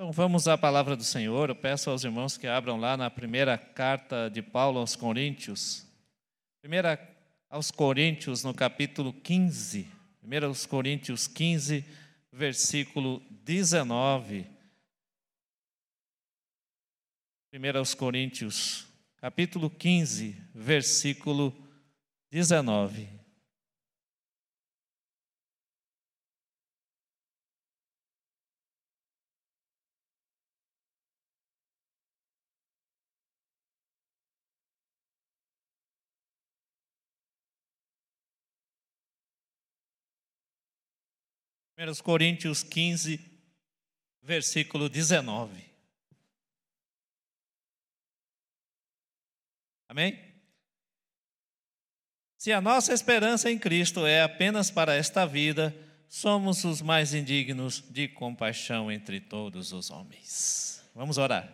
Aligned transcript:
Então 0.00 0.12
vamos 0.12 0.46
à 0.46 0.56
palavra 0.56 0.94
do 0.94 1.02
Senhor. 1.02 1.48
Eu 1.48 1.56
peço 1.56 1.90
aos 1.90 2.04
irmãos 2.04 2.38
que 2.38 2.46
abram 2.46 2.76
lá 2.76 2.96
na 2.96 3.10
primeira 3.10 3.58
carta 3.58 4.30
de 4.30 4.40
Paulo 4.40 4.78
aos 4.78 4.94
Coríntios. 4.94 5.84
Primeira 6.60 7.00
aos 7.50 7.72
Coríntios, 7.72 8.44
no 8.44 8.54
capítulo 8.54 9.12
15. 9.12 9.88
Primeira 10.20 10.46
aos 10.46 10.64
Coríntios 10.66 11.26
15, 11.26 11.84
versículo 12.32 13.20
19. 13.42 14.46
Primeira 17.50 17.80
aos 17.80 17.92
Coríntios, 17.92 18.86
capítulo 19.16 19.68
15, 19.68 20.40
versículo 20.54 21.52
19. 22.30 23.17
1 41.78 42.02
Coríntios 42.02 42.64
15, 42.64 43.20
versículo 44.20 44.88
19. 44.88 45.62
Amém? 49.88 50.18
Se 52.36 52.52
a 52.52 52.60
nossa 52.60 52.92
esperança 52.92 53.48
em 53.48 53.56
Cristo 53.56 54.04
é 54.04 54.22
apenas 54.22 54.72
para 54.72 54.96
esta 54.96 55.24
vida, 55.24 55.72
somos 56.08 56.64
os 56.64 56.82
mais 56.82 57.14
indignos 57.14 57.80
de 57.88 58.08
compaixão 58.08 58.90
entre 58.90 59.20
todos 59.20 59.72
os 59.72 59.88
homens. 59.88 60.84
Vamos 60.92 61.16
orar. 61.16 61.48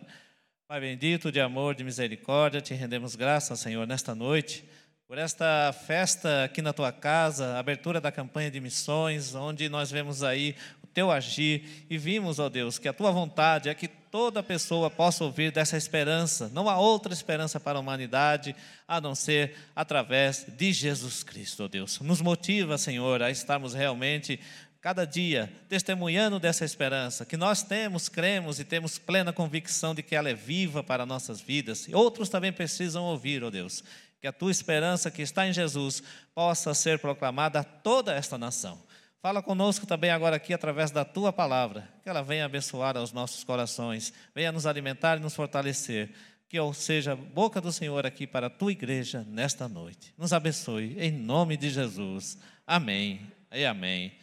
Pai 0.67 0.79
bendito, 0.79 1.31
de 1.31 1.39
amor, 1.39 1.75
de 1.75 1.83
misericórdia, 1.83 2.61
te 2.61 2.73
rendemos 2.73 3.15
graças, 3.15 3.59
Senhor, 3.59 3.85
nesta 3.85 4.15
noite 4.15 4.65
por 5.07 5.19
esta 5.19 5.71
festa 5.85 6.45
aqui 6.45 6.63
na 6.63 6.73
tua 6.73 6.91
casa, 6.91 7.59
abertura 7.59 8.01
da 8.01 8.11
campanha 8.11 8.49
de 8.49 8.59
missões, 8.59 9.35
onde 9.35 9.69
nós 9.69 9.91
vemos 9.91 10.23
aí 10.23 10.55
o 10.83 10.87
teu 10.87 11.11
agir 11.11 11.85
e 11.87 11.95
vimos, 11.95 12.39
ó 12.39 12.49
Deus, 12.49 12.79
que 12.79 12.87
a 12.87 12.93
tua 12.93 13.11
vontade 13.11 13.69
é 13.69 13.75
que 13.75 13.87
toda 13.87 14.41
pessoa 14.41 14.89
possa 14.89 15.23
ouvir 15.23 15.51
dessa 15.51 15.77
esperança. 15.77 16.49
Não 16.51 16.67
há 16.67 16.79
outra 16.79 17.13
esperança 17.13 17.59
para 17.59 17.77
a 17.77 17.81
humanidade 17.81 18.55
a 18.87 18.99
não 18.99 19.13
ser 19.13 19.55
através 19.75 20.47
de 20.57 20.73
Jesus 20.73 21.21
Cristo, 21.21 21.65
ó 21.65 21.67
Deus. 21.67 21.99
Nos 21.99 22.19
motiva, 22.19 22.75
Senhor, 22.75 23.21
a 23.21 23.29
estarmos 23.29 23.75
realmente 23.75 24.39
cada 24.81 25.05
dia 25.05 25.51
testemunhando 25.69 26.39
dessa 26.39 26.65
esperança 26.65 27.25
que 27.25 27.37
nós 27.37 27.61
temos, 27.61 28.09
cremos 28.09 28.59
e 28.59 28.63
temos 28.63 28.97
plena 28.97 29.33
convicção 29.33 29.93
de 29.93 30.01
que 30.01 30.15
ela 30.15 30.29
é 30.29 30.33
viva 30.33 30.83
para 30.83 31.05
nossas 31.05 31.39
vidas. 31.41 31.87
Outros 31.91 32.27
também 32.27 32.51
precisam 32.51 33.03
ouvir, 33.03 33.43
ó 33.43 33.51
Deus 33.51 33.83
que 34.19 34.27
a 34.27 34.33
tua 34.33 34.51
esperança 34.51 35.11
que 35.11 35.21
está 35.21 35.47
em 35.47 35.53
Jesus 35.53 36.01
possa 36.33 36.73
ser 36.73 36.99
proclamada 36.99 37.59
a 37.59 37.63
toda 37.63 38.13
esta 38.13 38.37
nação. 38.37 38.81
Fala 39.21 39.41
conosco 39.41 39.87
também 39.87 40.11
agora 40.11 40.35
aqui 40.35 40.53
através 40.53 40.91
da 40.91 41.03
tua 41.03 41.33
palavra, 41.33 41.89
que 42.03 42.09
ela 42.09 42.21
venha 42.21 42.45
abençoar 42.45 42.95
aos 42.95 43.11
nossos 43.11 43.43
corações, 43.43 44.13
venha 44.35 44.51
nos 44.51 44.67
alimentar 44.67 45.17
e 45.17 45.19
nos 45.19 45.33
fortalecer. 45.33 46.11
Que 46.47 46.59
eu 46.59 46.71
seja 46.73 47.15
boca 47.15 47.59
do 47.59 47.71
Senhor 47.71 48.05
aqui 48.05 48.27
para 48.27 48.47
a 48.47 48.51
tua 48.51 48.71
igreja 48.71 49.25
nesta 49.27 49.67
noite. 49.67 50.13
Nos 50.15 50.31
abençoe, 50.31 50.95
em 50.99 51.11
nome 51.11 51.57
de 51.57 51.71
Jesus. 51.71 52.37
Amém 52.67 53.19
e 53.51 53.65
amém. 53.65 54.13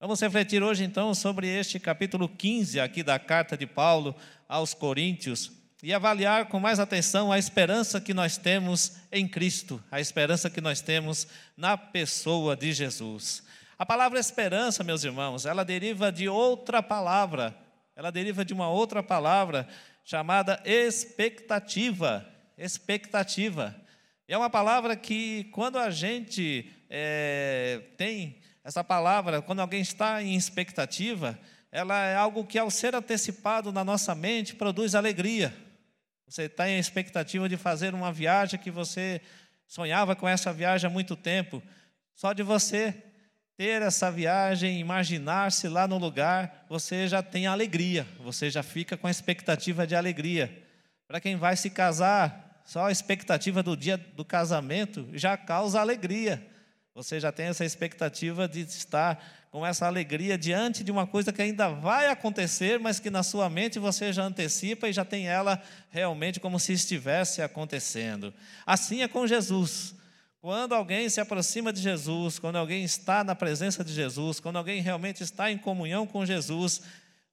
Vamos 0.00 0.20
refletir 0.20 0.62
hoje 0.62 0.82
então 0.82 1.14
sobre 1.14 1.46
este 1.46 1.78
capítulo 1.78 2.28
15 2.28 2.80
aqui 2.80 3.04
da 3.04 3.20
carta 3.20 3.56
de 3.56 3.66
Paulo 3.66 4.16
aos 4.48 4.74
Coríntios 4.74 5.59
e 5.82 5.94
avaliar 5.94 6.46
com 6.46 6.60
mais 6.60 6.78
atenção 6.78 7.32
a 7.32 7.38
esperança 7.38 8.00
que 8.00 8.12
nós 8.12 8.36
temos 8.36 8.96
em 9.10 9.26
Cristo, 9.26 9.82
a 9.90 9.98
esperança 9.98 10.50
que 10.50 10.60
nós 10.60 10.80
temos 10.82 11.26
na 11.56 11.76
pessoa 11.76 12.54
de 12.54 12.72
Jesus. 12.72 13.42
A 13.78 13.86
palavra 13.86 14.20
esperança, 14.20 14.84
meus 14.84 15.04
irmãos, 15.04 15.46
ela 15.46 15.64
deriva 15.64 16.12
de 16.12 16.28
outra 16.28 16.82
palavra, 16.82 17.56
ela 17.96 18.10
deriva 18.10 18.44
de 18.44 18.52
uma 18.52 18.68
outra 18.68 19.02
palavra 19.02 19.66
chamada 20.04 20.60
expectativa. 20.66 22.26
Expectativa. 22.58 23.74
É 24.28 24.36
uma 24.36 24.50
palavra 24.50 24.94
que, 24.94 25.44
quando 25.44 25.78
a 25.78 25.90
gente 25.90 26.70
é, 26.90 27.80
tem 27.96 28.36
essa 28.62 28.84
palavra, 28.84 29.40
quando 29.40 29.60
alguém 29.60 29.80
está 29.80 30.22
em 30.22 30.36
expectativa, 30.36 31.38
ela 31.72 31.98
é 32.04 32.14
algo 32.14 32.44
que, 32.44 32.58
ao 32.58 32.70
ser 32.70 32.94
antecipado 32.94 33.72
na 33.72 33.82
nossa 33.82 34.14
mente, 34.14 34.54
produz 34.54 34.94
alegria 34.94 35.54
você 36.30 36.44
está 36.44 36.70
em 36.70 36.78
expectativa 36.78 37.48
de 37.48 37.56
fazer 37.56 37.92
uma 37.92 38.12
viagem 38.12 38.60
que 38.60 38.70
você 38.70 39.20
sonhava 39.66 40.14
com 40.14 40.28
essa 40.28 40.52
viagem 40.52 40.86
há 40.86 40.90
muito 40.90 41.16
tempo. 41.16 41.60
Só 42.14 42.32
de 42.32 42.44
você 42.44 42.94
ter 43.56 43.82
essa 43.82 44.12
viagem, 44.12 44.78
imaginar-se 44.78 45.66
lá 45.66 45.88
no 45.88 45.98
lugar, 45.98 46.66
você 46.68 47.08
já 47.08 47.20
tem 47.20 47.48
alegria, 47.48 48.06
você 48.20 48.48
já 48.48 48.62
fica 48.62 48.96
com 48.96 49.08
a 49.08 49.10
expectativa 49.10 49.84
de 49.84 49.96
alegria. 49.96 50.64
Para 51.08 51.20
quem 51.20 51.34
vai 51.34 51.56
se 51.56 51.68
casar, 51.68 52.62
só 52.64 52.86
a 52.86 52.92
expectativa 52.92 53.60
do 53.60 53.76
dia 53.76 53.96
do 53.96 54.24
casamento 54.24 55.08
já 55.12 55.36
causa 55.36 55.80
alegria. 55.80 56.46
Você 56.94 57.20
já 57.20 57.30
tem 57.30 57.46
essa 57.46 57.64
expectativa 57.64 58.48
de 58.48 58.60
estar 58.60 59.22
com 59.50 59.64
essa 59.64 59.86
alegria 59.86 60.36
diante 60.36 60.82
de 60.82 60.90
uma 60.90 61.06
coisa 61.06 61.32
que 61.32 61.40
ainda 61.40 61.68
vai 61.68 62.08
acontecer, 62.08 62.78
mas 62.78 62.98
que 62.98 63.10
na 63.10 63.22
sua 63.22 63.48
mente 63.48 63.78
você 63.78 64.12
já 64.12 64.24
antecipa 64.24 64.88
e 64.88 64.92
já 64.92 65.04
tem 65.04 65.28
ela 65.28 65.62
realmente 65.90 66.40
como 66.40 66.58
se 66.58 66.72
estivesse 66.72 67.42
acontecendo. 67.42 68.34
Assim 68.66 69.02
é 69.02 69.08
com 69.08 69.26
Jesus. 69.26 69.94
Quando 70.40 70.74
alguém 70.74 71.08
se 71.08 71.20
aproxima 71.20 71.72
de 71.72 71.80
Jesus, 71.80 72.38
quando 72.38 72.56
alguém 72.56 72.82
está 72.82 73.22
na 73.22 73.34
presença 73.34 73.84
de 73.84 73.92
Jesus, 73.92 74.40
quando 74.40 74.56
alguém 74.56 74.80
realmente 74.80 75.22
está 75.22 75.50
em 75.50 75.58
comunhão 75.58 76.06
com 76.06 76.24
Jesus, 76.24 76.80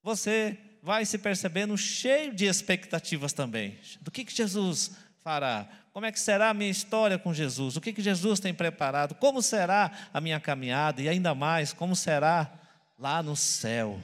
você 0.04 0.58
vai 0.84 1.06
se 1.06 1.18
percebendo 1.18 1.78
cheio 1.78 2.34
de 2.34 2.46
expectativas 2.46 3.34
também. 3.34 3.80
Do 4.02 4.12
que, 4.12 4.26
que 4.26 4.36
Jesus 4.36 4.92
fará? 5.28 5.68
Como 5.92 6.06
é 6.06 6.12
que 6.12 6.22
será 6.22 6.52
a 6.52 6.54
minha 6.54 6.72
história 6.72 7.20
com 7.20 7.34
Jesus? 7.34 7.76
O 7.76 7.82
que, 7.82 7.92
que 7.92 8.02
Jesus 8.02 8.40
tem 8.40 8.54
preparado? 8.54 9.14
Como 9.14 9.42
será 9.42 9.92
a 10.14 10.22
minha 10.22 10.40
caminhada? 10.40 11.02
E 11.02 11.10
ainda 11.10 11.36
mais, 11.36 11.74
como 11.74 11.98
será 11.98 12.50
lá 12.98 13.22
no 13.22 13.36
céu? 13.36 14.00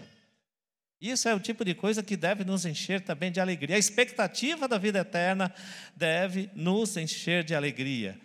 Isso 1.00 1.30
é 1.30 1.34
o 1.34 1.40
tipo 1.40 1.64
de 1.64 1.74
coisa 1.74 2.04
que 2.04 2.18
deve 2.18 2.44
nos 2.44 2.66
encher 2.66 3.00
também 3.00 3.32
de 3.32 3.40
alegria. 3.40 3.78
A 3.78 3.80
expectativa 3.80 4.68
da 4.68 4.78
vida 4.78 5.00
eterna 5.00 5.54
deve 5.96 6.50
nos 6.54 6.98
encher 6.98 7.42
de 7.46 7.56
alegria. 7.56 8.20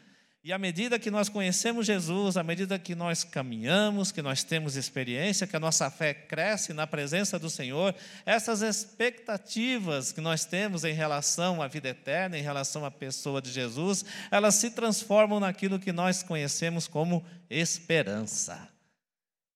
E 0.45 0.53
à 0.53 0.59
medida 0.59 1.01
que 1.01 1.11
nós 1.11 1.29
conhecemos 1.29 1.85
Jesus, 1.85 2.37
à 2.37 2.45
medida 2.45 2.79
que 2.79 2.95
nós 2.95 3.25
caminhamos, 3.25 4.13
que 4.13 4.23
nós 4.23 4.45
temos 4.45 4.77
experiência, 4.77 5.49
que 5.49 5.57
a 5.57 5.61
nossa 5.61 5.91
fé 5.91 6.15
cresce 6.15 6.73
na 6.73 6.87
presença 6.87 7.41
do 7.41 7.51
Senhor, 7.51 7.93
essas 8.25 8.63
expectativas 8.63 10.13
que 10.13 10.21
nós 10.21 10.45
temos 10.45 10.85
em 10.85 10.93
relação 10.93 11.61
à 11.61 11.67
vida 11.67 11.89
eterna, 11.89 12.39
em 12.39 12.43
relação 12.43 12.85
à 12.85 12.91
pessoa 12.91 13.43
de 13.43 13.51
Jesus, 13.51 14.05
elas 14.31 14.55
se 14.55 14.71
transformam 14.71 15.41
naquilo 15.41 15.79
que 15.79 15.93
nós 15.93 16.23
conhecemos 16.23 16.87
como 16.87 17.27
esperança. 17.51 18.69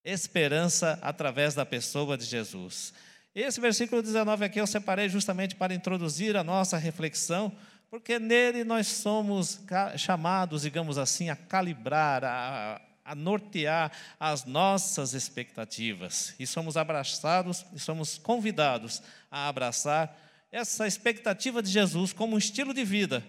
Esperança 0.05 0.99
através 1.01 1.55
da 1.55 1.65
pessoa 1.65 2.19
de 2.19 2.25
Jesus. 2.25 2.93
Esse 3.35 3.61
versículo 3.61 4.03
19 4.03 4.45
aqui 4.45 4.61
eu 4.61 4.67
separei 4.67 5.09
justamente 5.09 5.55
para 5.55 5.73
introduzir 5.73 6.37
a 6.37 6.45
nossa 6.45 6.77
reflexão 6.77 7.51
porque 7.93 8.19
nele 8.19 8.65
nós 8.65 8.87
somos 8.87 9.61
chamados, 9.99 10.63
digamos 10.63 10.97
assim, 10.97 11.29
a 11.29 11.37
calibrar, 11.37 12.25
a, 12.25 12.81
a 13.05 13.15
nortear 13.15 13.93
as 14.19 14.47
nossas 14.47 15.13
expectativas. 15.13 16.35
E 16.39 16.47
somos 16.47 16.79
abraçados 16.79 17.67
e 17.71 17.79
somos 17.79 18.17
convidados 18.17 19.03
a 19.31 19.47
abraçar 19.47 20.19
essa 20.51 20.87
expectativa 20.87 21.63
de 21.63 21.71
Jesus 21.71 22.15
como 22.15 22.35
um 22.35 22.39
estilo 22.39 22.73
de 22.73 22.83
vida 22.83 23.23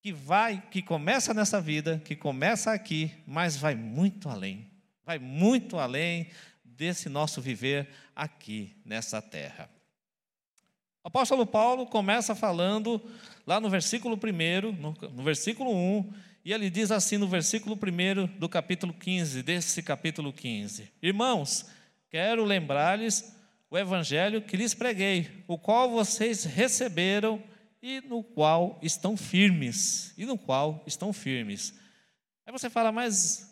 que 0.00 0.14
vai, 0.14 0.62
que 0.70 0.80
começa 0.80 1.34
nessa 1.34 1.60
vida, 1.60 2.00
que 2.06 2.16
começa 2.16 2.72
aqui, 2.72 3.12
mas 3.26 3.54
vai 3.54 3.74
muito 3.74 4.30
além. 4.30 4.70
Vai 5.04 5.18
muito 5.18 5.78
além 5.78 6.30
desse 6.64 7.10
nosso 7.10 7.38
viver 7.42 7.86
aqui 8.16 8.74
nessa 8.82 9.20
terra. 9.20 9.68
O 11.04 11.08
apóstolo 11.08 11.44
Paulo 11.44 11.84
começa 11.84 12.32
falando 12.32 13.02
lá 13.44 13.60
no 13.60 13.68
versículo 13.68 14.16
1, 14.16 14.72
no, 14.72 14.94
no 15.12 15.22
versículo 15.24 15.72
1, 15.74 16.12
e 16.44 16.52
ele 16.52 16.70
diz 16.70 16.92
assim 16.92 17.18
no 17.18 17.26
versículo 17.26 17.76
1 17.76 18.38
do 18.38 18.48
capítulo 18.48 18.92
15, 18.92 19.42
desse 19.42 19.82
capítulo 19.82 20.32
15: 20.32 20.92
Irmãos, 21.02 21.66
quero 22.08 22.44
lembrar-lhes 22.44 23.36
o 23.68 23.76
evangelho 23.76 24.42
que 24.42 24.56
lhes 24.56 24.74
preguei, 24.74 25.44
o 25.48 25.58
qual 25.58 25.90
vocês 25.90 26.44
receberam 26.44 27.42
e 27.82 28.00
no 28.02 28.22
qual 28.22 28.78
estão 28.80 29.16
firmes, 29.16 30.14
e 30.16 30.24
no 30.24 30.38
qual 30.38 30.84
estão 30.86 31.12
firmes. 31.12 31.74
Aí 32.46 32.52
você 32.52 32.70
fala, 32.70 32.92
mas 32.92 33.51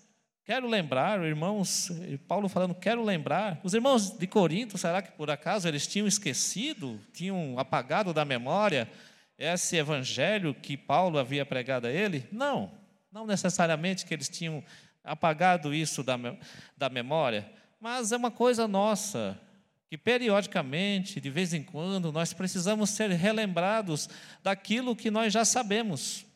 quero 0.50 0.67
lembrar, 0.67 1.25
irmãos, 1.25 1.93
Paulo 2.26 2.49
falando, 2.49 2.75
quero 2.75 3.05
lembrar. 3.05 3.61
Os 3.62 3.73
irmãos 3.73 4.11
de 4.11 4.26
Corinto, 4.26 4.76
será 4.76 5.00
que 5.00 5.12
por 5.12 5.31
acaso 5.31 5.69
eles 5.69 5.87
tinham 5.87 6.08
esquecido, 6.08 7.00
tinham 7.12 7.56
apagado 7.56 8.12
da 8.12 8.25
memória 8.25 8.91
esse 9.38 9.76
evangelho 9.76 10.52
que 10.52 10.76
Paulo 10.76 11.20
havia 11.20 11.47
pregado 11.47 11.87
a 11.87 11.91
ele? 11.93 12.26
Não, 12.32 12.73
não 13.12 13.29
necessariamente 13.29 14.05
que 14.05 14.12
eles 14.12 14.29
tinham 14.29 14.61
apagado 15.05 15.73
isso 15.73 16.02
da, 16.02 16.19
da 16.76 16.88
memória, 16.88 17.49
mas 17.81 18.11
é 18.11 18.17
uma 18.17 18.32
coisa 18.32 18.67
nossa, 18.67 19.41
que 19.88 19.97
periodicamente, 19.97 21.20
de 21.20 21.31
vez 21.31 21.55
em 21.55 21.62
quando, 21.62 22.11
nós 22.11 22.32
precisamos 22.32 22.91
ser 22.91 23.08
relembrados 23.11 24.08
daquilo 24.43 24.97
que 24.97 25.12
nós 25.12 25.32
já 25.32 25.44
sabemos. 25.44 26.26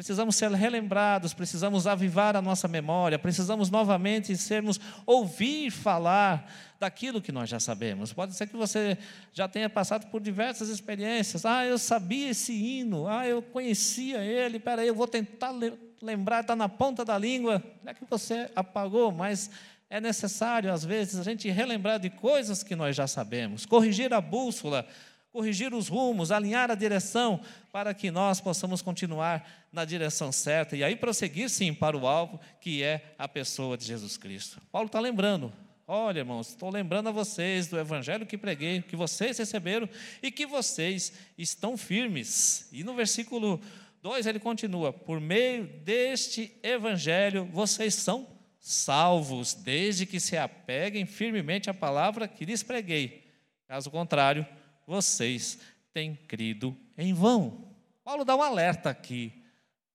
Precisamos 0.00 0.34
ser 0.34 0.50
relembrados, 0.52 1.34
precisamos 1.34 1.86
avivar 1.86 2.34
a 2.34 2.40
nossa 2.40 2.66
memória, 2.66 3.18
precisamos 3.18 3.68
novamente 3.68 4.34
sermos 4.34 4.80
ouvir 5.04 5.70
falar 5.70 6.50
daquilo 6.80 7.20
que 7.20 7.30
nós 7.30 7.50
já 7.50 7.60
sabemos. 7.60 8.10
Pode 8.10 8.34
ser 8.34 8.46
que 8.46 8.56
você 8.56 8.96
já 9.30 9.46
tenha 9.46 9.68
passado 9.68 10.06
por 10.06 10.22
diversas 10.22 10.70
experiências. 10.70 11.44
Ah, 11.44 11.66
eu 11.66 11.76
sabia 11.76 12.30
esse 12.30 12.50
hino, 12.50 13.06
ah, 13.06 13.26
eu 13.26 13.42
conhecia 13.42 14.24
ele, 14.24 14.58
peraí, 14.58 14.88
eu 14.88 14.94
vou 14.94 15.06
tentar 15.06 15.52
lembrar, 16.00 16.40
está 16.40 16.56
na 16.56 16.66
ponta 16.66 17.04
da 17.04 17.18
língua. 17.18 17.62
Não 17.84 17.90
é 17.90 17.94
que 17.94 18.06
você 18.08 18.50
apagou, 18.56 19.12
mas 19.12 19.50
é 19.90 20.00
necessário, 20.00 20.72
às 20.72 20.82
vezes, 20.82 21.20
a 21.20 21.22
gente 21.22 21.50
relembrar 21.50 22.00
de 22.00 22.08
coisas 22.08 22.62
que 22.62 22.74
nós 22.74 22.96
já 22.96 23.06
sabemos, 23.06 23.66
corrigir 23.66 24.14
a 24.14 24.20
bússola, 24.22 24.86
corrigir 25.32 25.72
os 25.72 25.88
rumos, 25.88 26.32
alinhar 26.32 26.70
a 26.70 26.74
direção, 26.74 27.40
para 27.72 27.94
que 27.94 28.10
nós 28.10 28.40
possamos 28.40 28.82
continuar 28.82 29.48
na 29.72 29.84
direção 29.84 30.32
certa 30.32 30.76
e 30.76 30.82
aí 30.82 30.96
prosseguir, 30.96 31.48
sim, 31.48 31.72
para 31.72 31.96
o 31.96 32.06
alvo, 32.06 32.40
que 32.60 32.82
é 32.82 33.14
a 33.18 33.28
pessoa 33.28 33.76
de 33.76 33.84
Jesus 33.84 34.16
Cristo. 34.16 34.60
Paulo 34.72 34.86
está 34.86 34.98
lembrando. 34.98 35.52
Olha, 35.86 36.20
irmãos, 36.20 36.50
estou 36.50 36.70
lembrando 36.70 37.08
a 37.08 37.12
vocês 37.12 37.66
do 37.66 37.78
evangelho 37.78 38.24
que 38.24 38.38
preguei, 38.38 38.80
que 38.80 38.94
vocês 38.94 39.38
receberam 39.38 39.88
e 40.22 40.30
que 40.30 40.46
vocês 40.46 41.12
estão 41.36 41.76
firmes. 41.76 42.68
E 42.70 42.84
no 42.84 42.94
versículo 42.94 43.60
2 44.00 44.26
ele 44.26 44.38
continua: 44.38 44.92
Por 44.92 45.20
meio 45.20 45.64
deste 45.84 46.56
evangelho 46.62 47.44
vocês 47.46 47.94
são 47.94 48.28
salvos, 48.60 49.54
desde 49.54 50.06
que 50.06 50.20
se 50.20 50.36
apeguem 50.36 51.06
firmemente 51.06 51.68
à 51.68 51.74
palavra 51.74 52.28
que 52.28 52.44
lhes 52.44 52.62
preguei. 52.62 53.24
Caso 53.66 53.90
contrário, 53.90 54.46
vocês 54.90 55.56
têm 55.94 56.16
crido 56.26 56.76
em 56.98 57.14
vão. 57.14 57.72
Paulo 58.02 58.24
dá 58.24 58.34
um 58.34 58.42
alerta 58.42 58.90
aqui 58.90 59.32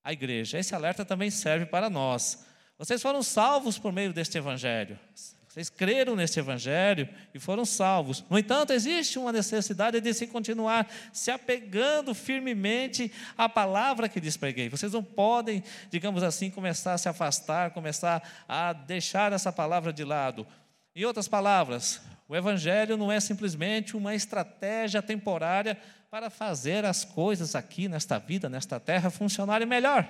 à 0.02 0.14
igreja. 0.14 0.58
Esse 0.58 0.74
alerta 0.74 1.04
também 1.04 1.30
serve 1.30 1.66
para 1.66 1.90
nós. 1.90 2.46
Vocês 2.78 3.02
foram 3.02 3.22
salvos 3.22 3.78
por 3.78 3.92
meio 3.92 4.14
deste 4.14 4.38
evangelho. 4.38 4.98
Vocês 5.50 5.70
creram 5.70 6.16
neste 6.16 6.40
evangelho 6.40 7.10
e 7.34 7.40
foram 7.40 7.66
salvos. 7.66 8.24
No 8.30 8.40
entanto, 8.40 8.72
existe 8.72 9.20
uma 9.20 9.34
necessidade 9.34 10.00
de 10.00 10.14
se 10.14 10.28
continuar 10.28 10.90
se 11.12 11.30
apegando 11.30 12.16
firmemente 12.16 13.12
à 13.38 13.50
palavra 13.50 14.08
que 14.08 14.22
lhes 14.22 14.38
preguei. 14.38 14.70
Vocês 14.70 14.94
não 14.94 15.04
podem, 15.04 15.62
digamos 15.90 16.24
assim, 16.24 16.50
começar 16.50 16.94
a 16.94 16.98
se 16.98 17.10
afastar, 17.10 17.72
começar 17.72 18.46
a 18.48 18.72
deixar 18.72 19.34
essa 19.34 19.52
palavra 19.52 19.92
de 19.92 20.06
lado. 20.06 20.48
Em 20.96 21.04
outras 21.04 21.28
palavras, 21.28 22.02
o 22.26 22.36
evangelho 22.36 22.96
não 22.96 23.12
é 23.12 23.20
simplesmente 23.20 23.98
uma 23.98 24.16
estratégia 24.16 25.02
temporária 25.02 25.78
para 26.10 26.30
fazer 26.30 26.86
as 26.86 27.04
coisas 27.04 27.54
aqui 27.54 27.90
nesta 27.90 28.18
vida, 28.18 28.48
nesta 28.48 28.80
terra 28.80 29.10
funcionarem 29.10 29.68
melhor. 29.68 30.08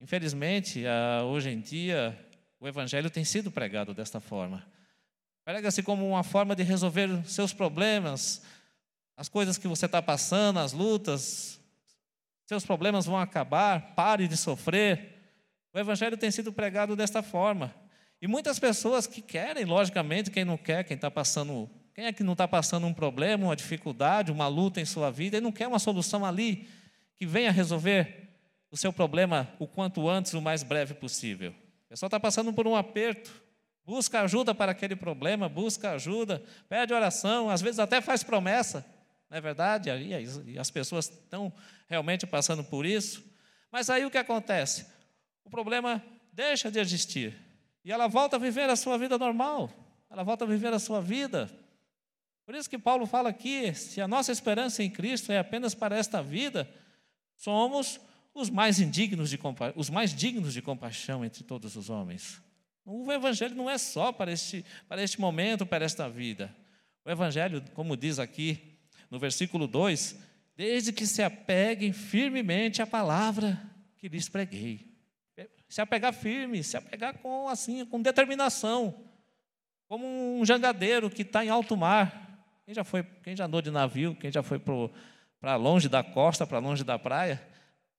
Infelizmente, 0.00 0.86
ah, 0.86 1.24
hoje 1.24 1.50
em 1.50 1.60
dia, 1.60 2.16
o 2.60 2.68
Evangelho 2.68 3.10
tem 3.10 3.24
sido 3.24 3.50
pregado 3.50 3.92
desta 3.92 4.20
forma. 4.20 4.64
Prega-se 5.44 5.82
como 5.82 6.08
uma 6.08 6.22
forma 6.22 6.54
de 6.54 6.62
resolver 6.62 7.08
seus 7.24 7.52
problemas, 7.52 8.42
as 9.16 9.28
coisas 9.28 9.58
que 9.58 9.66
você 9.66 9.86
está 9.86 10.00
passando, 10.00 10.58
as 10.58 10.72
lutas, 10.72 11.58
seus 12.46 12.64
problemas 12.64 13.06
vão 13.06 13.18
acabar, 13.18 13.94
pare 13.96 14.28
de 14.28 14.36
sofrer. 14.36 15.14
O 15.72 15.78
Evangelho 15.78 16.16
tem 16.16 16.30
sido 16.30 16.52
pregado 16.52 16.94
desta 16.94 17.22
forma. 17.22 17.74
E 18.20 18.26
muitas 18.26 18.58
pessoas 18.58 19.06
que 19.06 19.20
querem, 19.20 19.64
logicamente, 19.64 20.30
quem 20.30 20.44
não 20.44 20.56
quer, 20.56 20.84
quem 20.84 20.94
está 20.94 21.10
passando, 21.10 21.68
quem 21.94 22.06
é 22.06 22.12
que 22.12 22.22
não 22.22 22.32
está 22.32 22.48
passando 22.48 22.86
um 22.86 22.94
problema, 22.94 23.46
uma 23.46 23.56
dificuldade, 23.56 24.32
uma 24.32 24.48
luta 24.48 24.80
em 24.80 24.84
sua 24.86 25.10
vida, 25.10 25.36
e 25.36 25.40
não 25.40 25.52
quer 25.52 25.68
uma 25.68 25.78
solução 25.78 26.24
ali 26.24 26.66
que 27.14 27.26
venha 27.26 27.50
resolver 27.50 28.30
o 28.70 28.76
seu 28.76 28.92
problema 28.92 29.48
o 29.58 29.66
quanto 29.66 30.08
antes, 30.08 30.34
o 30.34 30.40
mais 30.40 30.62
breve 30.62 30.94
possível. 30.94 31.54
A 31.86 31.88
pessoa 31.90 32.08
está 32.08 32.18
passando 32.18 32.52
por 32.52 32.66
um 32.66 32.74
aperto, 32.74 33.30
busca 33.84 34.22
ajuda 34.22 34.54
para 34.54 34.72
aquele 34.72 34.96
problema, 34.96 35.48
busca 35.48 35.92
ajuda, 35.92 36.42
pede 36.68 36.92
oração, 36.92 37.48
às 37.48 37.62
vezes 37.62 37.78
até 37.78 38.00
faz 38.00 38.22
promessa, 38.22 38.84
não 39.30 39.38
é 39.38 39.40
verdade? 39.40 39.90
E 40.46 40.58
as 40.58 40.70
pessoas 40.70 41.08
estão 41.08 41.52
realmente 41.88 42.26
passando 42.26 42.64
por 42.64 42.84
isso. 42.84 43.24
Mas 43.70 43.88
aí 43.88 44.04
o 44.04 44.10
que 44.10 44.18
acontece? 44.18 44.86
O 45.44 45.50
problema 45.50 46.02
deixa 46.32 46.70
de 46.70 46.78
existir 46.78 47.45
e 47.86 47.92
ela 47.92 48.08
volta 48.08 48.34
a 48.34 48.38
viver 48.40 48.68
a 48.68 48.74
sua 48.74 48.98
vida 48.98 49.16
normal, 49.16 49.70
ela 50.10 50.24
volta 50.24 50.44
a 50.44 50.48
viver 50.48 50.72
a 50.72 50.78
sua 50.80 51.00
vida. 51.00 51.48
Por 52.44 52.52
isso 52.52 52.68
que 52.68 52.76
Paulo 52.76 53.06
fala 53.06 53.28
aqui: 53.28 53.72
se 53.74 54.00
a 54.00 54.08
nossa 54.08 54.32
esperança 54.32 54.82
em 54.82 54.90
Cristo 54.90 55.30
é 55.30 55.38
apenas 55.38 55.72
para 55.72 55.96
esta 55.96 56.20
vida, 56.20 56.68
somos 57.36 58.00
os 58.34 58.50
mais 58.50 58.80
indignos 58.80 59.30
de 59.30 59.38
os 59.76 59.88
mais 59.88 60.12
dignos 60.12 60.52
de 60.52 60.60
compaixão 60.60 61.24
entre 61.24 61.44
todos 61.44 61.76
os 61.76 61.88
homens. 61.88 62.42
O 62.84 63.12
evangelho 63.12 63.54
não 63.54 63.70
é 63.70 63.78
só 63.78 64.10
para 64.10 64.32
este, 64.32 64.64
para 64.88 65.00
este 65.00 65.20
momento, 65.20 65.64
para 65.64 65.84
esta 65.84 66.10
vida. 66.10 66.52
O 67.04 67.10
evangelho, 67.10 67.62
como 67.72 67.96
diz 67.96 68.18
aqui 68.18 68.80
no 69.08 69.20
versículo 69.20 69.68
2, 69.68 70.18
desde 70.56 70.92
que 70.92 71.06
se 71.06 71.22
apeguem 71.22 71.92
firmemente 71.92 72.82
à 72.82 72.86
palavra 72.86 73.62
que 73.96 74.08
lhes 74.08 74.28
preguei. 74.28 74.95
Se 75.68 75.80
apegar 75.80 76.12
firme, 76.12 76.62
se 76.62 76.76
apegar 76.76 77.18
com 77.18 77.48
assim, 77.48 77.84
com 77.84 78.00
determinação, 78.00 78.94
como 79.88 80.06
um 80.38 80.44
jangadeiro 80.44 81.10
que 81.10 81.22
está 81.22 81.44
em 81.44 81.48
alto 81.48 81.76
mar. 81.76 82.24
Quem 82.64 82.74
já 82.74 82.84
foi, 82.84 83.02
quem 83.22 83.36
já 83.36 83.46
andou 83.46 83.62
de 83.62 83.70
navio, 83.70 84.14
quem 84.14 84.30
já 84.30 84.42
foi 84.42 84.58
para 84.58 85.56
longe 85.56 85.88
da 85.88 86.02
costa, 86.02 86.46
para 86.46 86.58
longe 86.58 86.82
da 86.82 86.98
praia, 86.98 87.40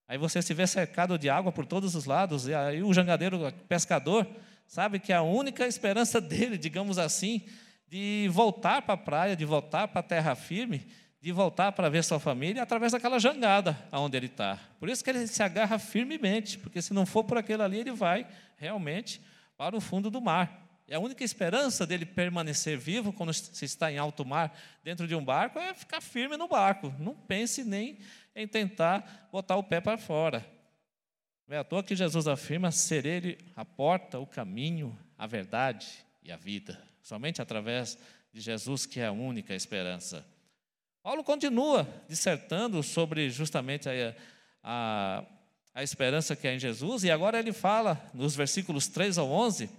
Aí 0.09 0.17
você 0.17 0.41
se 0.41 0.53
vê 0.53 0.65
cercado 0.65 1.19
de 1.19 1.29
água 1.29 1.51
por 1.51 1.65
todos 1.65 1.93
os 1.93 2.05
lados, 2.05 2.47
e 2.47 2.53
aí 2.53 2.81
o 2.81 2.93
jangadeiro, 2.93 3.51
pescador, 3.67 4.25
sabe 4.65 4.99
que 4.99 5.11
a 5.11 5.21
única 5.21 5.67
esperança 5.67 6.21
dele, 6.21 6.57
digamos 6.57 6.97
assim, 6.97 7.45
de 7.87 8.29
voltar 8.31 8.81
para 8.83 8.93
a 8.93 8.97
praia, 8.97 9.35
de 9.35 9.43
voltar 9.43 9.87
para 9.89 9.99
a 9.99 10.03
terra 10.03 10.33
firme, 10.33 10.87
de 11.27 11.33
voltar 11.33 11.73
para 11.73 11.89
ver 11.89 12.05
sua 12.05 12.21
família, 12.21 12.63
através 12.63 12.93
daquela 12.93 13.19
jangada 13.19 13.77
aonde 13.91 14.15
ele 14.15 14.27
está. 14.27 14.57
Por 14.79 14.87
isso 14.87 15.03
que 15.03 15.09
ele 15.09 15.27
se 15.27 15.43
agarra 15.43 15.77
firmemente, 15.77 16.57
porque 16.57 16.81
se 16.81 16.93
não 16.93 17.05
for 17.05 17.21
por 17.25 17.37
aquele 17.37 17.61
ali, 17.61 17.79
ele 17.79 17.91
vai 17.91 18.25
realmente 18.55 19.19
para 19.57 19.75
o 19.75 19.81
fundo 19.81 20.09
do 20.09 20.21
mar. 20.21 20.65
E 20.87 20.93
a 20.93 20.99
única 21.01 21.25
esperança 21.25 21.85
dele 21.85 22.05
permanecer 22.05 22.77
vivo 22.77 23.11
quando 23.11 23.33
se 23.33 23.65
está 23.65 23.91
em 23.91 23.97
alto 23.97 24.25
mar, 24.25 24.57
dentro 24.81 25.05
de 25.05 25.13
um 25.15 25.21
barco, 25.21 25.59
é 25.59 25.73
ficar 25.73 25.99
firme 25.99 26.37
no 26.37 26.47
barco. 26.47 26.95
Não 26.97 27.13
pense 27.13 27.61
nem 27.61 27.97
em 28.33 28.47
tentar 28.47 29.27
botar 29.29 29.57
o 29.57 29.63
pé 29.63 29.81
para 29.81 29.97
fora. 29.97 30.49
Não 31.45 31.57
é 31.57 31.59
à 31.59 31.63
toa 31.65 31.83
que 31.83 31.93
Jesus 31.93 32.25
afirma 32.25 32.71
ser 32.71 33.05
Ele 33.05 33.37
a 33.53 33.65
porta, 33.65 34.17
o 34.17 34.25
caminho, 34.25 34.97
a 35.17 35.27
verdade 35.27 35.89
e 36.23 36.31
a 36.31 36.37
vida. 36.37 36.81
Somente 37.01 37.41
através 37.41 37.97
de 38.31 38.39
Jesus 38.39 38.85
que 38.85 39.01
é 39.01 39.07
a 39.07 39.11
única 39.11 39.53
esperança. 39.53 40.25
Paulo 41.01 41.23
continua 41.23 41.87
dissertando 42.07 42.81
sobre 42.83 43.29
justamente 43.29 43.87
a, 43.87 44.15
a, 44.63 45.25
a 45.73 45.83
esperança 45.83 46.35
que 46.35 46.47
é 46.47 46.55
em 46.55 46.59
Jesus, 46.59 47.03
e 47.03 47.11
agora 47.11 47.39
ele 47.39 47.53
fala, 47.53 48.09
nos 48.13 48.35
versículos 48.35 48.87
3 48.87 49.17
ao 49.17 49.29
11, 49.29 49.69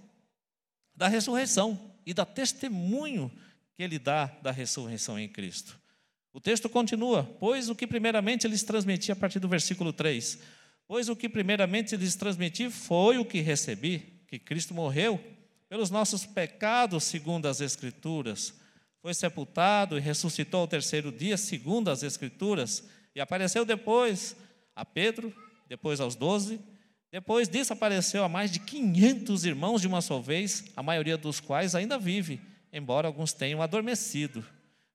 da 0.95 1.07
ressurreição 1.07 1.79
e 2.05 2.13
da 2.13 2.25
testemunho 2.25 3.31
que 3.75 3.83
ele 3.83 3.97
dá 3.97 4.25
da 4.41 4.51
ressurreição 4.51 5.17
em 5.17 5.29
Cristo. 5.29 5.79
O 6.33 6.41
texto 6.41 6.67
continua: 6.67 7.23
Pois 7.39 7.69
o 7.69 7.75
que 7.75 7.87
primeiramente 7.87 8.47
lhes 8.47 8.63
transmiti, 8.63 9.11
a 9.11 9.15
partir 9.15 9.39
do 9.39 9.47
versículo 9.47 9.93
3: 9.93 10.39
Pois 10.87 11.07
o 11.07 11.15
que 11.15 11.29
primeiramente 11.29 11.95
lhes 11.95 12.15
transmiti 12.15 12.69
foi 12.69 13.17
o 13.17 13.25
que 13.25 13.41
recebi, 13.41 14.21
que 14.27 14.37
Cristo 14.37 14.73
morreu 14.73 15.23
pelos 15.69 15.89
nossos 15.89 16.25
pecados, 16.25 17.03
segundo 17.03 17.47
as 17.47 17.61
Escrituras, 17.61 18.58
foi 19.01 19.13
sepultado 19.13 19.97
e 19.97 20.01
ressuscitou 20.01 20.61
ao 20.61 20.67
terceiro 20.67 21.11
dia, 21.11 21.37
segundo 21.37 21.89
as 21.89 22.03
Escrituras, 22.03 22.83
e 23.15 23.21
apareceu 23.21 23.63
depois 23.63 24.35
a 24.75 24.83
Pedro, 24.83 25.33
depois 25.67 25.99
aos 25.99 26.15
doze. 26.15 26.59
Depois 27.11 27.49
disso, 27.49 27.73
apareceu 27.73 28.23
a 28.23 28.29
mais 28.29 28.51
de 28.51 28.59
500 28.59 29.45
irmãos 29.45 29.81
de 29.81 29.87
uma 29.87 30.01
só 30.01 30.19
vez, 30.19 30.65
a 30.75 30.83
maioria 30.83 31.17
dos 31.17 31.39
quais 31.39 31.73
ainda 31.75 31.97
vive, 31.97 32.39
embora 32.71 33.07
alguns 33.07 33.33
tenham 33.33 33.61
adormecido. 33.61 34.45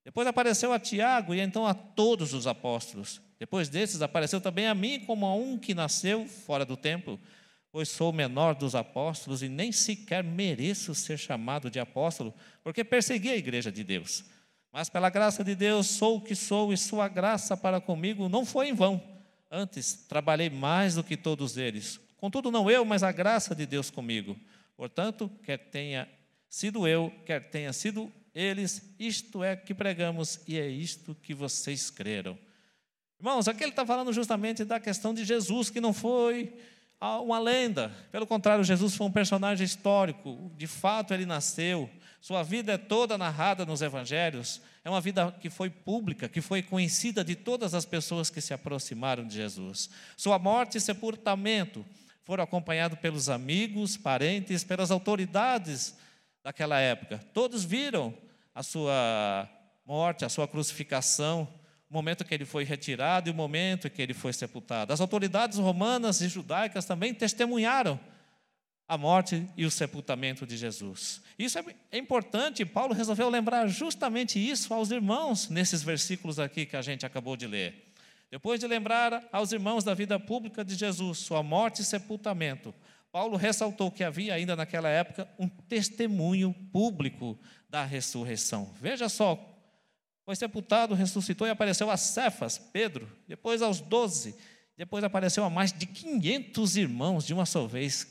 Depois 0.05 0.27
apareceu 0.27 0.73
a 0.73 0.79
Tiago 0.79 1.35
e 1.35 1.41
então 1.41 1.67
a 1.67 1.73
todos 1.73 2.35
os 2.35 2.47
apóstolos. 2.47 3.23
Depois 3.39 3.69
desses 3.69 4.03
apareceu 4.03 4.41
também 4.41 4.67
a 4.67 4.75
mim 4.75 5.01
como 5.01 5.27
a 5.27 5.35
um 5.35 5.59
que 5.59 5.75
nasceu 5.75 6.27
fora 6.27 6.65
do 6.65 6.77
templo, 6.77 7.19
pois 7.75 7.89
sou 7.89 8.11
o 8.11 8.13
menor 8.13 8.55
dos 8.55 8.77
apóstolos 8.77 9.43
e 9.43 9.49
nem 9.49 9.73
sequer 9.73 10.23
mereço 10.23 10.95
ser 10.95 11.19
chamado 11.19 11.69
de 11.69 11.81
apóstolo, 11.81 12.33
porque 12.63 12.85
persegui 12.85 13.31
a 13.31 13.37
igreja 13.37 13.73
de 13.73 13.83
Deus. 13.83 14.25
Mas 14.73 14.89
pela 14.89 15.11
graça 15.11 15.43
de 15.43 15.57
Deus 15.57 15.89
sou 15.89 16.19
o 16.19 16.21
que 16.21 16.37
sou 16.37 16.73
e 16.73 16.77
sua 16.77 17.09
graça 17.09 17.57
para 17.57 17.81
comigo 17.81 18.29
não 18.29 18.47
foi 18.47 18.69
em 18.69 18.75
vão. 18.75 19.03
Antes 19.51 20.05
trabalhei 20.09 20.49
mais 20.49 20.95
do 20.95 21.03
que 21.03 21.17
todos 21.17 21.57
eles. 21.57 21.99
Contudo, 22.17 22.49
não 22.49 22.71
eu, 22.71 22.85
mas 22.85 23.03
a 23.03 23.11
graça 23.11 23.57
de 23.57 23.67
Deus 23.67 23.91
comigo. 23.91 24.39
Portanto, 24.77 25.29
quer 25.43 25.59
tenha 25.59 26.09
sido 26.49 26.87
eu, 26.87 27.13
quer 27.27 27.51
tenha 27.51 27.73
sido 27.73 28.09
eles, 28.33 28.95
isto 29.01 29.43
é 29.43 29.57
que 29.57 29.75
pregamos 29.75 30.39
e 30.47 30.61
é 30.61 30.69
isto 30.69 31.13
que 31.13 31.35
vocês 31.35 31.91
creram. 31.91 32.39
Irmãos, 33.19 33.49
aqui 33.49 33.65
ele 33.65 33.71
está 33.71 33.85
falando 33.85 34.13
justamente 34.13 34.65
da 34.65 34.79
questão 34.79 35.13
de 35.13 35.25
Jesus, 35.25 35.71
que 35.71 35.81
não 35.81 35.93
foi 35.93 36.53
uma 37.21 37.39
lenda. 37.39 37.93
Pelo 38.11 38.27
contrário, 38.27 38.65
Jesus 38.65 38.95
foi 38.97 39.07
um 39.07 39.13
personagem 39.13 39.65
histórico. 39.65 40.51
De 40.57 40.67
fato, 40.67 41.13
ele 41.13 41.27
nasceu. 41.27 41.89
Sua 42.21 42.43
vida 42.43 42.73
é 42.73 42.79
toda 42.79 43.19
narrada 43.19 43.67
nos 43.67 43.83
evangelhos. 43.83 44.61
É 44.85 44.91
uma 44.91 45.01
vida 45.01 45.33
que 45.41 45.51
foi 45.51 45.69
pública, 45.71 46.29
que 46.29 46.41
foi 46.41 46.63
conhecida 46.63 47.25
de 47.25 47.35
todas 47.35 47.75
as 47.75 47.85
pessoas 47.85 48.31
que 48.31 48.41
se 48.41 48.55
aproximaram 48.55 49.27
de 49.27 49.35
Jesus. 49.35 49.91
Sua 50.17 50.39
morte 50.39 50.79
e 50.79 50.81
sepultamento 50.81 51.85
foram 52.23 52.45
acompanhados 52.45 52.99
pelos 52.99 53.29
amigos, 53.29 53.97
parentes, 53.97 54.65
pelas 54.65 54.91
autoridades 54.91 55.95
daquela 56.43 56.79
época. 56.81 57.21
Todos 57.33 57.65
viram 57.65 58.15
a 58.55 58.63
sua 58.63 59.49
morte, 59.85 60.25
a 60.25 60.29
sua 60.29 60.49
crucificação 60.49 61.49
o 61.95 61.97
momento 61.97 62.25
que 62.25 62.35
ele 62.35 62.45
foi 62.45 62.65
retirado 62.65 63.29
e 63.29 63.31
o 63.31 63.35
momento 63.35 63.89
que 63.89 64.03
ele 64.03 64.13
foi 64.13 64.33
sepultado. 64.33 64.93
As 64.93 65.01
autoridades 65.01 65.59
romanas 65.59 66.21
e 66.21 66.29
judaicas 66.29 66.85
também 66.85 67.15
testemunharam 67.15 68.01
a 68.89 68.99
morte 68.99 69.49
e 69.57 69.65
o 69.65 69.71
sepultamento 69.71 70.45
de 70.45 70.57
Jesus. 70.57 71.23
Isso 71.39 71.57
é, 71.57 71.65
é 71.93 71.99
importante, 71.99 72.65
Paulo 72.65 72.93
resolveu 72.93 73.31
lembrar 73.31 73.69
justamente 73.69 74.41
isso 74.41 74.75
aos 74.75 74.91
irmãos 74.91 75.49
nesses 75.49 75.85
versículos 75.85 76.41
aqui 76.41 76.67
que 76.67 76.77
a 76.77 76.83
gente 76.83 77.07
acabou 77.07 77.37
de 77.37 77.47
ler. 77.47 77.93
Depois 78.29 78.59
de 78.59 78.67
lembrar 78.67 79.23
aos 79.31 79.53
irmãos 79.53 79.85
da 79.85 79.95
vida 79.95 80.19
pública 80.19 80.65
de 80.65 80.75
Jesus, 80.75 81.19
sua 81.19 81.45
morte 81.45 81.83
e 81.83 81.85
sepultamento, 81.85 82.75
Paulo 83.13 83.37
ressaltou 83.37 83.89
que 83.89 84.03
havia 84.03 84.35
ainda 84.35 84.57
naquela 84.57 84.89
época 84.89 85.29
um 85.39 85.49
testemunho 85.49 86.53
público 86.73 87.39
da 87.71 87.85
ressurreição. 87.85 88.75
Veja 88.81 89.09
só 89.09 89.54
foi 90.25 90.35
sepultado, 90.35 90.95
ressuscitou 90.95 91.47
e 91.47 91.51
apareceu 91.51 91.91
a 91.91 91.97
Cefas, 91.97 92.59
Pedro, 92.59 93.11
depois 93.29 93.61
aos 93.61 93.81
doze, 93.81 94.35
depois 94.77 95.05
apareceu 95.05 95.45
a 95.45 95.51
mais 95.51 95.73
de 95.73 95.87
500 95.87 96.77
irmãos 96.77 97.27
de 97.27 97.35
uma 97.35 97.47
só 97.47 97.67
vez. 97.67 98.07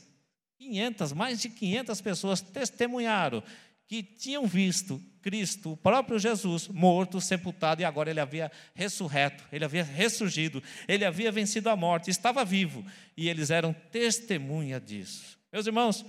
500, 0.58 1.12
mais 1.12 1.40
de 1.40 1.48
500 1.50 2.00
pessoas 2.00 2.40
testemunharam 2.40 3.42
que 3.86 4.02
tinham 4.02 4.46
visto 4.46 5.02
Cristo, 5.20 5.72
o 5.72 5.76
próprio 5.76 6.18
Jesus, 6.18 6.68
morto, 6.68 7.20
sepultado, 7.20 7.80
e 7.80 7.84
agora 7.84 8.10
ele 8.10 8.20
havia 8.20 8.50
ressurreto, 8.74 9.42
ele 9.50 9.64
havia 9.64 9.82
ressurgido, 9.82 10.62
ele 10.86 11.04
havia 11.04 11.32
vencido 11.32 11.70
a 11.70 11.76
morte, 11.76 12.10
estava 12.10 12.44
vivo, 12.44 12.84
e 13.16 13.28
eles 13.28 13.50
eram 13.50 13.72
testemunha 13.90 14.78
disso. 14.78 15.38
Meus 15.52 15.66
irmãos, 15.66 16.04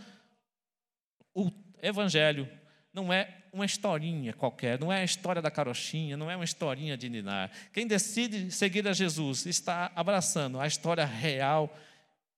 o 1.33 1.49
Evangelho 1.81 2.49
não 2.95 3.11
é 3.11 3.27
uma 3.51 3.65
historinha 3.65 4.33
qualquer, 4.33 4.79
não 4.79 4.91
é 4.91 5.01
a 5.01 5.03
história 5.03 5.41
da 5.41 5.51
carochinha, 5.51 6.15
não 6.15 6.31
é 6.31 6.35
uma 6.35 6.45
historinha 6.45 6.97
de 6.97 7.09
Ninar. 7.09 7.51
Quem 7.73 7.85
decide 7.85 8.49
seguir 8.49 8.87
a 8.87 8.93
Jesus 8.93 9.45
está 9.45 9.91
abraçando 9.93 10.61
a 10.61 10.65
história 10.65 11.05
real 11.05 11.77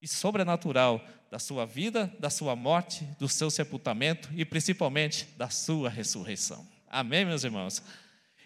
e 0.01 0.07
sobrenatural 0.07 0.99
da 1.29 1.37
sua 1.37 1.63
vida, 1.63 2.11
da 2.19 2.31
sua 2.31 2.55
morte, 2.55 3.03
do 3.19 3.29
seu 3.29 3.51
sepultamento 3.51 4.29
e 4.33 4.43
principalmente 4.43 5.27
da 5.37 5.47
sua 5.47 5.91
ressurreição. 5.91 6.67
Amém, 6.87 7.23
meus 7.23 7.43
irmãos? 7.43 7.83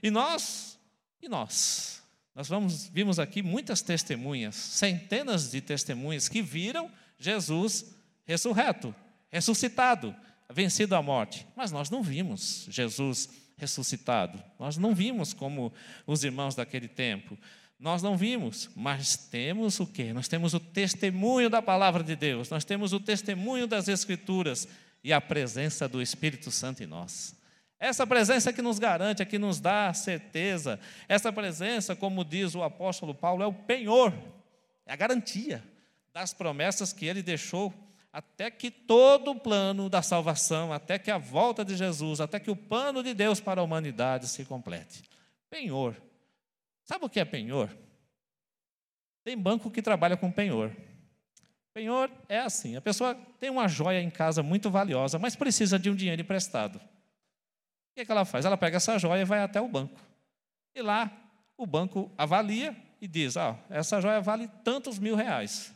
E 0.03 0.11
nós, 0.11 0.77
e 1.21 1.29
nós, 1.29 2.03
nós 2.35 2.49
vamos, 2.49 2.87
vimos 2.87 3.19
aqui 3.19 3.41
muitas 3.41 3.81
testemunhas, 3.81 4.55
centenas 4.55 5.49
de 5.49 5.61
testemunhas 5.61 6.27
que 6.27 6.41
viram 6.41 6.91
Jesus 7.17 7.95
ressurreto, 8.25 8.93
ressuscitado, 9.29 10.13
vencido 10.51 10.95
a 10.95 11.01
morte. 11.01 11.47
Mas 11.55 11.71
nós 11.71 11.89
não 11.89 12.03
vimos 12.03 12.67
Jesus 12.69 13.29
ressuscitado. 13.57 14.41
Nós 14.59 14.77
não 14.77 14.95
vimos 14.95 15.33
como 15.33 15.71
os 16.05 16.23
irmãos 16.23 16.55
daquele 16.55 16.87
tempo. 16.87 17.37
Nós 17.79 18.03
não 18.03 18.15
vimos, 18.15 18.69
mas 18.75 19.15
temos 19.15 19.79
o 19.79 19.87
quê? 19.87 20.13
Nós 20.13 20.27
temos 20.27 20.53
o 20.53 20.59
testemunho 20.59 21.49
da 21.49 21.63
palavra 21.63 22.03
de 22.03 22.15
Deus, 22.15 22.47
nós 22.47 22.63
temos 22.63 22.93
o 22.93 22.99
testemunho 22.99 23.65
das 23.65 23.87
Escrituras 23.87 24.67
e 25.03 25.11
a 25.11 25.19
presença 25.19 25.87
do 25.87 25.99
Espírito 25.99 26.51
Santo 26.51 26.83
em 26.83 26.85
nós. 26.85 27.35
Essa 27.79 28.05
presença 28.05 28.53
que 28.53 28.61
nos 28.61 28.77
garante, 28.77 29.25
que 29.25 29.39
nos 29.39 29.59
dá 29.59 29.91
certeza, 29.95 30.79
essa 31.09 31.33
presença, 31.33 31.95
como 31.95 32.23
diz 32.23 32.53
o 32.53 32.61
apóstolo 32.61 33.15
Paulo, 33.15 33.41
é 33.41 33.47
o 33.47 33.53
penhor, 33.53 34.13
é 34.85 34.93
a 34.93 34.95
garantia 34.95 35.63
das 36.13 36.35
promessas 36.35 36.93
que 36.93 37.07
ele 37.07 37.23
deixou 37.23 37.73
até 38.11 38.51
que 38.51 38.69
todo 38.69 39.31
o 39.31 39.39
plano 39.39 39.89
da 39.89 40.01
salvação, 40.01 40.73
até 40.73 40.99
que 40.99 41.09
a 41.09 41.17
volta 41.17 41.63
de 41.63 41.75
Jesus, 41.75 42.19
até 42.19 42.39
que 42.39 42.51
o 42.51 42.55
plano 42.55 43.01
de 43.01 43.13
Deus 43.13 43.39
para 43.39 43.61
a 43.61 43.63
humanidade 43.63 44.27
se 44.27 44.43
complete. 44.43 45.03
Penhor. 45.49 45.95
Sabe 46.83 47.05
o 47.05 47.09
que 47.09 47.19
é 47.19 47.25
penhor? 47.25 47.69
Tem 49.23 49.37
banco 49.37 49.71
que 49.71 49.81
trabalha 49.81 50.17
com 50.17 50.31
penhor. 50.31 50.75
Penhor 51.73 52.11
é 52.27 52.39
assim: 52.39 52.75
a 52.75 52.81
pessoa 52.81 53.15
tem 53.39 53.49
uma 53.49 53.67
joia 53.67 54.01
em 54.01 54.09
casa 54.09 54.43
muito 54.43 54.69
valiosa, 54.69 55.17
mas 55.17 55.35
precisa 55.35 55.79
de 55.79 55.89
um 55.89 55.95
dinheiro 55.95 56.21
emprestado. 56.21 56.77
O 56.77 57.93
que, 57.95 58.01
é 58.01 58.05
que 58.05 58.11
ela 58.11 58.25
faz? 58.25 58.45
Ela 58.45 58.57
pega 58.57 58.77
essa 58.77 58.97
joia 58.97 59.21
e 59.21 59.25
vai 59.25 59.39
até 59.39 59.61
o 59.61 59.67
banco. 59.67 59.99
E 60.75 60.81
lá 60.81 61.11
o 61.57 61.65
banco 61.65 62.11
avalia 62.17 62.75
e 62.99 63.07
diz: 63.07 63.37
ah, 63.37 63.57
essa 63.69 64.01
joia 64.01 64.19
vale 64.19 64.49
tantos 64.63 64.99
mil 64.99 65.15
reais. 65.15 65.73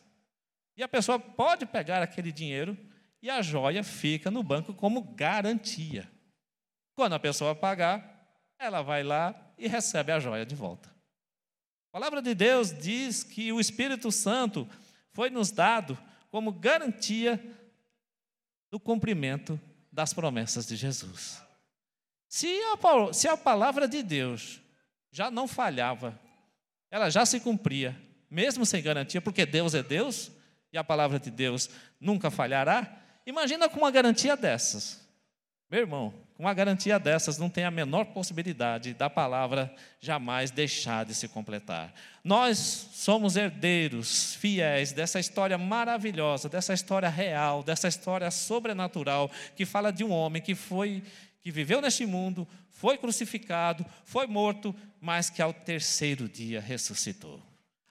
E 0.78 0.84
a 0.84 0.88
pessoa 0.88 1.20
pode 1.20 1.66
pegar 1.66 2.02
aquele 2.02 2.32
dinheiro 2.32 2.78
e 3.22 3.30
a 3.30 3.42
joia 3.42 3.84
fica 3.84 4.30
no 4.30 4.44
banco 4.44 4.74
como 4.74 5.02
garantia. 5.02 6.10
Quando 6.96 7.14
a 7.14 7.20
pessoa 7.20 7.56
pagar, 7.56 8.16
ela 8.60 8.82
vai 8.82 9.04
lá 9.04 9.34
e 9.58 9.68
recebe 9.68 10.12
a 10.12 10.20
joia 10.20 10.46
de 10.46 10.56
volta. 10.56 10.90
A 11.90 11.98
palavra 11.98 12.22
de 12.22 12.36
Deus 12.36 12.78
diz 12.78 13.24
que 13.24 13.52
o 13.52 13.60
Espírito 13.60 14.12
Santo 14.12 14.68
foi 15.12 15.30
nos 15.30 15.50
dado 15.50 15.98
como 16.30 16.52
garantia 16.52 17.42
do 18.70 18.80
cumprimento 18.80 19.60
das 19.92 20.14
promessas 20.14 20.68
de 20.68 20.76
Jesus. 20.76 21.42
Se 22.28 22.48
a, 22.48 23.14
se 23.14 23.30
a 23.30 23.38
palavra 23.38 23.88
de 23.88 24.04
Deus 24.04 24.62
já 25.10 25.32
não 25.32 25.48
falhava, 25.48 26.20
ela 26.92 27.10
já 27.10 27.26
se 27.26 27.40
cumpria, 27.40 27.98
mesmo 28.30 28.66
sem 28.66 28.84
garantia, 28.84 29.22
porque 29.22 29.46
Deus 29.46 29.74
é 29.74 29.82
Deus, 29.82 30.30
e 30.76 30.78
a 30.78 30.84
palavra 30.84 31.18
de 31.18 31.32
Deus 31.32 31.70
nunca 32.02 32.30
falhará, 32.30 33.02
imagina 33.26 33.70
com 33.70 33.80
uma 33.80 33.92
garantia 33.92 34.36
dessas. 34.36 35.00
Meu 35.72 35.80
irmão, 35.80 36.14
com 36.36 36.44
uma 36.44 36.54
garantia 36.54 37.00
dessas, 37.00 37.38
não 37.38 37.50
tem 37.50 37.64
a 37.64 37.72
menor 37.72 38.08
possibilidade 38.08 38.94
da 38.94 39.10
palavra 39.10 39.74
jamais 40.02 40.52
deixar 40.52 41.06
de 41.06 41.16
se 41.16 41.30
completar. 41.30 41.94
Nós 42.22 42.90
somos 42.92 43.38
herdeiros 43.38 44.36
fiéis 44.36 44.92
dessa 44.92 45.18
história 45.18 45.58
maravilhosa, 45.58 46.50
dessa 46.50 46.74
história 46.74 47.08
real, 47.08 47.64
dessa 47.64 47.88
história 47.88 48.30
sobrenatural, 48.30 49.32
que 49.56 49.66
fala 49.66 49.94
de 49.94 50.04
um 50.04 50.12
homem 50.12 50.42
que 50.42 50.56
foi, 50.56 51.02
que 51.42 51.52
viveu 51.52 51.80
neste 51.80 52.06
mundo, 52.06 52.46
foi 52.70 52.98
crucificado, 52.98 53.86
foi 54.04 54.28
morto, 54.28 54.76
mas 55.00 55.30
que 55.30 55.42
ao 55.42 55.54
terceiro 55.54 56.28
dia 56.28 56.60
ressuscitou 56.60 57.42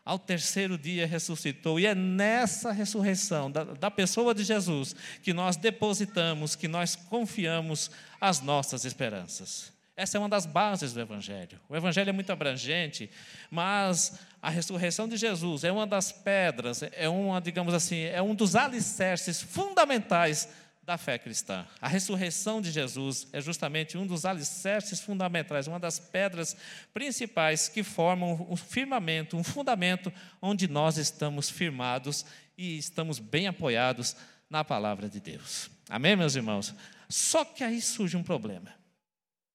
ao 0.04 0.18
terceiro 0.18 0.76
dia 0.76 1.06
ressuscitou. 1.06 1.80
E 1.80 1.86
é 1.86 1.94
nessa 1.94 2.72
ressurreição 2.72 3.50
da, 3.50 3.64
da, 3.64 3.90
pessoa 3.90 4.34
de 4.34 4.44
Jesus 4.44 4.94
que 5.22 5.32
nós 5.32 5.56
depositamos, 5.56 6.54
que 6.54 6.68
nós 6.68 6.94
confiamos 6.94 7.90
as 8.20 8.40
nossas 8.40 8.84
esperanças. 8.84 9.72
Essa 9.96 10.18
é 10.18 10.20
uma 10.20 10.28
das 10.28 10.44
bases 10.44 10.92
do 10.92 11.00
Evangelho. 11.00 11.58
O 11.68 11.76
Evangelho 11.76 12.10
é 12.10 12.12
muito 12.12 12.30
abrangente, 12.30 13.08
mas 13.48 14.18
a 14.42 14.50
ressurreição 14.50 15.08
de 15.08 15.16
Jesus 15.16 15.62
é 15.62 15.70
uma 15.70 15.86
das 15.86 16.10
pedras, 16.10 16.82
é 16.82 17.08
uma, 17.08 17.40
digamos 17.40 17.72
assim, 17.72 18.02
é 18.02 18.20
um 18.20 18.34
dos 18.34 18.56
alicerces 18.56 19.40
fundamentais 19.40 20.48
da 20.84 20.98
fé 20.98 21.18
cristã. 21.18 21.66
A 21.80 21.88
ressurreição 21.88 22.60
de 22.60 22.70
Jesus 22.70 23.26
é 23.32 23.40
justamente 23.40 23.96
um 23.96 24.06
dos 24.06 24.24
alicerces 24.26 25.00
fundamentais, 25.00 25.66
uma 25.66 25.80
das 25.80 25.98
pedras 25.98 26.56
principais 26.92 27.68
que 27.68 27.82
formam 27.82 28.46
um 28.50 28.56
firmamento, 28.56 29.36
um 29.36 29.44
fundamento 29.44 30.12
onde 30.42 30.68
nós 30.68 30.98
estamos 30.98 31.48
firmados 31.48 32.26
e 32.56 32.76
estamos 32.76 33.18
bem 33.18 33.46
apoiados 33.46 34.14
na 34.50 34.62
palavra 34.62 35.08
de 35.08 35.20
Deus. 35.20 35.70
Amém, 35.88 36.16
meus 36.16 36.36
irmãos? 36.36 36.74
Só 37.08 37.44
que 37.44 37.64
aí 37.64 37.80
surge 37.80 38.16
um 38.16 38.22
problema. 38.22 38.74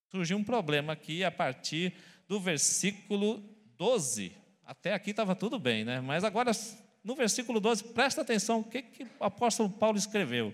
Surgiu 0.09 0.37
um 0.37 0.43
problema 0.43 0.93
aqui 0.93 1.23
a 1.23 1.31
partir 1.31 1.93
do 2.27 2.39
versículo 2.39 3.43
12. 3.77 4.31
Até 4.65 4.93
aqui 4.93 5.11
estava 5.11 5.35
tudo 5.35 5.59
bem, 5.59 5.85
né? 5.85 6.01
Mas 6.01 6.23
agora 6.23 6.51
no 7.03 7.15
versículo 7.15 7.59
12, 7.59 7.85
presta 7.85 8.21
atenção 8.21 8.59
o 8.59 8.63
que, 8.63 8.81
que 8.81 9.03
o 9.19 9.23
apóstolo 9.23 9.69
Paulo 9.69 9.97
escreveu. 9.97 10.53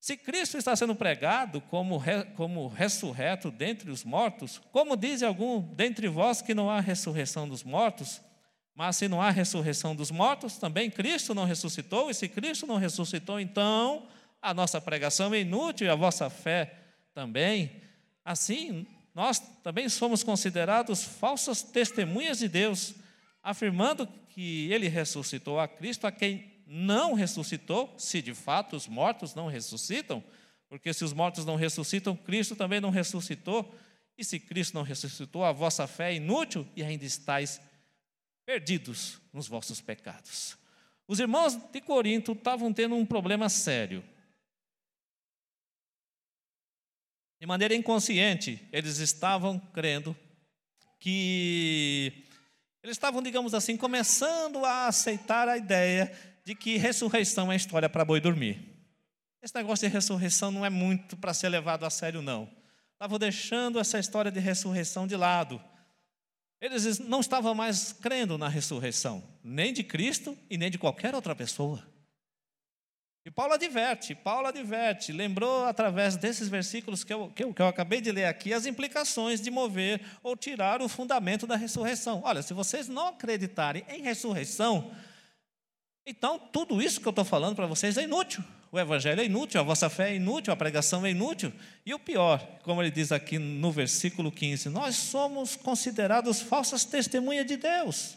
Se 0.00 0.16
Cristo 0.16 0.56
está 0.56 0.74
sendo 0.74 0.94
pregado 0.94 1.60
como, 1.60 1.98
re, 1.98 2.24
como 2.34 2.68
ressurreto 2.68 3.50
dentre 3.50 3.90
os 3.90 4.02
mortos, 4.02 4.58
como 4.72 4.96
diz 4.96 5.22
algum 5.22 5.60
dentre 5.74 6.08
vós 6.08 6.40
que 6.40 6.54
não 6.54 6.70
há 6.70 6.80
ressurreição 6.80 7.46
dos 7.46 7.62
mortos, 7.62 8.22
mas 8.74 8.96
se 8.96 9.08
não 9.08 9.20
há 9.20 9.28
ressurreição 9.28 9.94
dos 9.94 10.10
mortos, 10.10 10.56
também 10.56 10.90
Cristo 10.90 11.34
não 11.34 11.44
ressuscitou, 11.44 12.08
e 12.08 12.14
se 12.14 12.28
Cristo 12.28 12.66
não 12.66 12.76
ressuscitou, 12.76 13.38
então 13.38 14.06
a 14.40 14.54
nossa 14.54 14.80
pregação 14.80 15.34
é 15.34 15.40
inútil 15.40 15.86
e 15.86 15.90
a 15.90 15.94
vossa 15.94 16.30
fé 16.30 16.72
também. 17.12 17.70
Assim, 18.24 18.86
nós 19.14 19.38
também 19.62 19.86
somos 19.90 20.22
considerados 20.22 21.04
falsas 21.04 21.62
testemunhas 21.62 22.38
de 22.38 22.48
Deus, 22.48 22.94
afirmando 23.42 24.08
que 24.30 24.72
ele 24.72 24.88
ressuscitou 24.88 25.60
a 25.60 25.68
Cristo, 25.68 26.06
a 26.06 26.12
quem 26.12 26.50
não 26.72 27.14
ressuscitou, 27.14 27.92
se 27.98 28.22
de 28.22 28.32
fato 28.32 28.76
os 28.76 28.86
mortos 28.86 29.34
não 29.34 29.48
ressuscitam, 29.48 30.22
porque 30.68 30.94
se 30.94 31.02
os 31.02 31.12
mortos 31.12 31.44
não 31.44 31.56
ressuscitam, 31.56 32.14
Cristo 32.14 32.54
também 32.54 32.80
não 32.80 32.90
ressuscitou, 32.90 33.74
e 34.16 34.24
se 34.24 34.38
Cristo 34.38 34.74
não 34.74 34.84
ressuscitou, 34.84 35.44
a 35.44 35.50
vossa 35.50 35.88
fé 35.88 36.12
é 36.12 36.14
inútil 36.14 36.64
e 36.76 36.84
ainda 36.84 37.04
estáis 37.04 37.60
perdidos 38.46 39.20
nos 39.32 39.48
vossos 39.48 39.80
pecados. 39.80 40.56
Os 41.08 41.18
irmãos 41.18 41.56
de 41.56 41.80
Corinto 41.80 42.32
estavam 42.32 42.72
tendo 42.72 42.94
um 42.94 43.04
problema 43.04 43.48
sério. 43.48 44.04
De 47.40 47.46
maneira 47.48 47.74
inconsciente, 47.74 48.64
eles 48.70 48.98
estavam 48.98 49.58
crendo 49.58 50.16
que. 51.00 52.12
Eles 52.82 52.94
estavam, 52.94 53.20
digamos 53.20 53.54
assim, 53.54 53.76
começando 53.76 54.64
a 54.64 54.86
aceitar 54.86 55.48
a 55.48 55.56
ideia 55.56 56.16
de 56.50 56.54
que 56.56 56.76
ressurreição 56.76 57.52
é 57.52 57.54
história 57.54 57.88
para 57.88 58.04
boi 58.04 58.20
dormir. 58.20 58.58
Esse 59.40 59.54
negócio 59.54 59.86
de 59.86 59.94
ressurreição 59.94 60.50
não 60.50 60.66
é 60.66 60.68
muito 60.68 61.16
para 61.16 61.32
ser 61.32 61.48
levado 61.48 61.86
a 61.86 61.90
sério, 61.90 62.20
não. 62.20 62.50
Estavam 62.94 63.20
deixando 63.20 63.78
essa 63.78 64.00
história 64.00 64.32
de 64.32 64.40
ressurreição 64.40 65.06
de 65.06 65.14
lado. 65.14 65.62
Eles 66.60 66.98
não 66.98 67.20
estavam 67.20 67.54
mais 67.54 67.92
crendo 67.92 68.36
na 68.36 68.48
ressurreição, 68.48 69.22
nem 69.44 69.72
de 69.72 69.84
Cristo 69.84 70.36
e 70.50 70.58
nem 70.58 70.68
de 70.72 70.76
qualquer 70.76 71.14
outra 71.14 71.36
pessoa. 71.36 71.86
E 73.24 73.30
Paulo 73.30 73.52
adverte, 73.52 74.16
Paulo 74.16 74.48
adverte, 74.48 75.12
lembrou 75.12 75.66
através 75.66 76.16
desses 76.16 76.48
versículos 76.48 77.04
que 77.04 77.14
eu, 77.14 77.30
que, 77.30 77.44
eu, 77.44 77.54
que 77.54 77.62
eu 77.62 77.68
acabei 77.68 78.00
de 78.00 78.10
ler 78.10 78.24
aqui, 78.24 78.52
as 78.52 78.66
implicações 78.66 79.40
de 79.40 79.52
mover 79.52 80.00
ou 80.20 80.36
tirar 80.36 80.82
o 80.82 80.88
fundamento 80.88 81.46
da 81.46 81.54
ressurreição. 81.54 82.22
Olha, 82.24 82.42
se 82.42 82.52
vocês 82.52 82.88
não 82.88 83.06
acreditarem 83.06 83.84
em 83.88 84.02
ressurreição, 84.02 84.90
então 86.10 86.38
tudo 86.38 86.80
isso 86.82 87.00
que 87.00 87.08
eu 87.08 87.10
estou 87.10 87.24
falando 87.24 87.56
para 87.56 87.66
vocês 87.66 87.96
é 87.96 88.02
inútil. 88.02 88.44
O 88.72 88.78
evangelho 88.78 89.20
é 89.20 89.24
inútil, 89.24 89.60
a 89.60 89.64
vossa 89.64 89.90
fé 89.90 90.10
é 90.10 90.16
inútil, 90.16 90.52
a 90.52 90.56
pregação 90.56 91.04
é 91.04 91.10
inútil. 91.10 91.52
E 91.84 91.92
o 91.92 91.98
pior, 91.98 92.38
como 92.62 92.80
ele 92.80 92.90
diz 92.90 93.10
aqui 93.10 93.38
no 93.38 93.72
versículo 93.72 94.30
15, 94.30 94.68
nós 94.68 94.94
somos 94.94 95.56
considerados 95.56 96.40
falsas 96.40 96.84
testemunhas 96.84 97.46
de 97.46 97.56
Deus. 97.56 98.16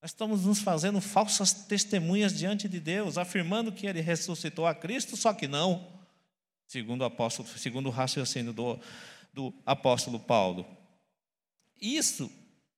Nós 0.00 0.12
estamos 0.12 0.44
nos 0.44 0.60
fazendo 0.60 1.00
falsas 1.00 1.52
testemunhas 1.52 2.32
diante 2.32 2.68
de 2.68 2.80
Deus, 2.80 3.18
afirmando 3.18 3.72
que 3.72 3.86
ele 3.86 4.00
ressuscitou 4.00 4.66
a 4.66 4.74
Cristo, 4.74 5.16
só 5.16 5.34
que 5.34 5.46
não, 5.46 5.86
segundo 6.66 7.02
o 7.02 7.04
apóstolo, 7.04 7.48
segundo 7.48 7.86
o 7.86 7.92
raciocínio 7.92 8.52
do, 8.52 8.78
do 9.32 9.52
apóstolo 9.66 10.18
Paulo. 10.18 10.66
Isso 11.78 12.30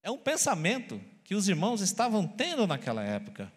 é 0.02 0.10
um 0.10 0.18
pensamento 0.18 1.00
que 1.22 1.34
os 1.34 1.48
irmãos 1.48 1.80
estavam 1.80 2.26
tendo 2.26 2.66
naquela 2.66 3.04
época. 3.04 3.52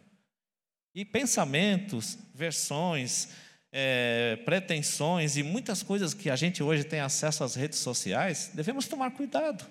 E 0.93 1.05
pensamentos, 1.05 2.17
versões, 2.33 3.29
é, 3.71 4.37
pretensões 4.43 5.37
e 5.37 5.43
muitas 5.43 5.81
coisas 5.81 6.13
que 6.13 6.29
a 6.29 6.35
gente 6.35 6.61
hoje 6.61 6.83
tem 6.83 6.99
acesso 6.99 7.43
às 7.43 7.55
redes 7.55 7.79
sociais, 7.79 8.51
devemos 8.53 8.87
tomar 8.87 9.11
cuidado. 9.11 9.65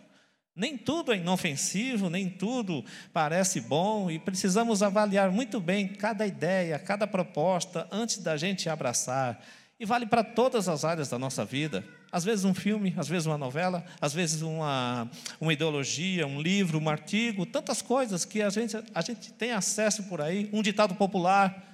Nem 0.56 0.76
tudo 0.76 1.12
é 1.12 1.16
inofensivo, 1.16 2.10
nem 2.10 2.28
tudo 2.28 2.84
parece 3.12 3.60
bom, 3.60 4.10
e 4.10 4.18
precisamos 4.18 4.82
avaliar 4.82 5.30
muito 5.30 5.60
bem 5.60 5.88
cada 5.88 6.26
ideia, 6.26 6.78
cada 6.78 7.06
proposta 7.06 7.86
antes 7.90 8.18
da 8.18 8.36
gente 8.36 8.68
abraçar. 8.68 9.42
E 9.78 9.86
vale 9.86 10.06
para 10.06 10.24
todas 10.24 10.68
as 10.68 10.84
áreas 10.84 11.08
da 11.08 11.18
nossa 11.18 11.44
vida. 11.44 11.84
Às 12.12 12.24
vezes 12.24 12.44
um 12.44 12.52
filme, 12.52 12.92
às 12.96 13.08
vezes 13.08 13.26
uma 13.26 13.38
novela, 13.38 13.84
às 14.00 14.12
vezes 14.12 14.42
uma, 14.42 15.08
uma 15.40 15.52
ideologia, 15.52 16.26
um 16.26 16.40
livro, 16.40 16.78
um 16.78 16.88
artigo, 16.88 17.46
tantas 17.46 17.80
coisas 17.80 18.24
que 18.24 18.42
a 18.42 18.50
gente, 18.50 18.76
a 18.92 19.00
gente 19.00 19.32
tem 19.32 19.52
acesso 19.52 20.02
por 20.04 20.20
aí, 20.20 20.50
um 20.52 20.60
ditado 20.60 20.94
popular 20.96 21.68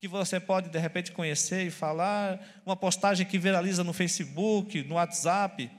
que 0.00 0.08
você 0.08 0.40
pode 0.40 0.70
de 0.70 0.78
repente 0.78 1.12
conhecer 1.12 1.66
e 1.66 1.70
falar, 1.70 2.40
uma 2.64 2.74
postagem 2.74 3.26
que 3.26 3.38
viraliza 3.38 3.84
no 3.84 3.92
Facebook, 3.92 4.82
no 4.84 4.94
WhatsApp. 4.94 5.70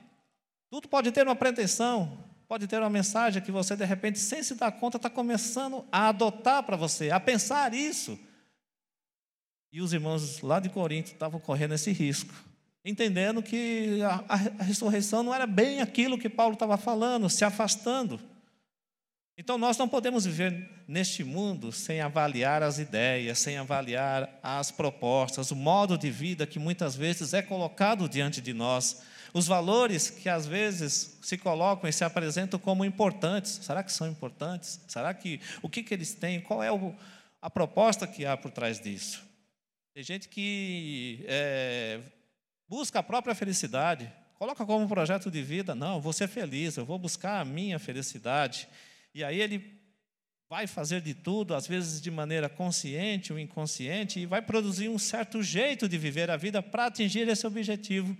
Tudo 0.69 0.87
pode 0.87 1.11
ter 1.11 1.25
uma 1.25 1.35
pretensão, 1.35 2.23
pode 2.47 2.67
ter 2.67 2.77
uma 2.77 2.89
mensagem 2.89 3.41
que 3.41 3.51
você 3.51 3.75
de 3.75 3.83
repente, 3.83 4.19
sem 4.19 4.43
se 4.43 4.55
dar 4.55 4.71
conta, 4.71 4.97
está 4.97 5.09
começando 5.09 5.83
a 5.91 6.09
adotar 6.09 6.63
para 6.63 6.77
você, 6.77 7.09
a 7.09 7.19
pensar 7.19 7.73
isso. 7.73 8.17
E 9.73 9.81
os 9.81 9.91
irmãos 9.91 10.39
lá 10.41 10.59
de 10.59 10.69
Corinto 10.69 11.11
estavam 11.11 11.39
correndo 11.39 11.73
esse 11.73 11.91
risco 11.91 12.50
entendendo 12.83 13.43
que 13.43 14.01
a, 14.03 14.23
a, 14.27 14.63
ressurreição 14.63 15.23
não 15.23 15.33
era 15.33 15.45
bem 15.45 15.81
aquilo 15.81 16.17
que 16.17 16.29
Paulo 16.29 16.53
estava 16.53 16.77
falando, 16.77 17.29
se 17.29 17.45
afastando. 17.45 18.19
Então 19.37 19.57
nós 19.57 19.77
não 19.77 19.87
podemos 19.87 20.25
viver 20.25 20.69
neste 20.87 21.23
mundo 21.23 21.71
sem 21.71 22.01
avaliar 22.01 22.61
as 22.61 22.79
ideias, 22.79 23.39
sem 23.39 23.57
avaliar 23.57 24.39
as 24.43 24.71
propostas, 24.71 25.51
o 25.51 25.55
modo 25.55 25.97
de 25.97 26.11
vida 26.11 26.45
que 26.45 26.59
muitas 26.59 26.95
vezes 26.95 27.33
é 27.33 27.41
colocado 27.41 28.09
diante 28.09 28.41
de 28.41 28.53
nós, 28.53 29.01
os 29.33 29.47
valores 29.47 30.09
que 30.09 30.27
às 30.27 30.45
vezes 30.45 31.17
se 31.21 31.37
colocam 31.37 31.89
e 31.89 31.93
se 31.93 32.03
apresentam 32.03 32.59
como 32.59 32.83
importantes. 32.83 33.59
Será 33.63 33.81
que 33.81 33.91
são 33.91 34.07
importantes? 34.07 34.79
Será 34.87 35.13
que 35.13 35.39
o 35.61 35.69
que, 35.69 35.81
que 35.81 35.93
eles 35.93 36.13
têm? 36.13 36.41
Qual 36.41 36.61
é 36.61 36.71
o, 36.71 36.93
a 37.41 37.49
proposta 37.49 38.05
que 38.05 38.25
há 38.25 38.35
por 38.35 38.51
trás 38.51 38.79
disso? 38.79 39.23
Tem 39.93 40.03
gente 40.03 40.27
que 40.27 41.23
é, 41.27 41.99
busca 42.71 42.99
a 42.99 43.03
própria 43.03 43.35
felicidade, 43.35 44.09
coloca 44.35 44.65
como 44.65 44.87
projeto 44.87 45.29
de 45.29 45.43
vida, 45.43 45.75
não, 45.75 45.99
vou 45.99 46.13
ser 46.13 46.29
feliz, 46.29 46.77
eu 46.77 46.85
vou 46.85 46.97
buscar 46.97 47.41
a 47.41 47.43
minha 47.43 47.77
felicidade. 47.77 48.65
E 49.13 49.25
aí 49.25 49.41
ele 49.41 49.77
vai 50.49 50.65
fazer 50.65 51.01
de 51.01 51.13
tudo, 51.13 51.53
às 51.53 51.67
vezes 51.67 51.99
de 51.99 52.09
maneira 52.09 52.47
consciente 52.47 53.33
ou 53.33 53.37
inconsciente, 53.37 54.21
e 54.21 54.25
vai 54.25 54.41
produzir 54.41 54.87
um 54.87 54.97
certo 54.97 55.43
jeito 55.43 55.89
de 55.89 55.97
viver 55.97 56.31
a 56.31 56.37
vida 56.37 56.63
para 56.63 56.85
atingir 56.85 57.27
esse 57.27 57.45
objetivo, 57.45 58.17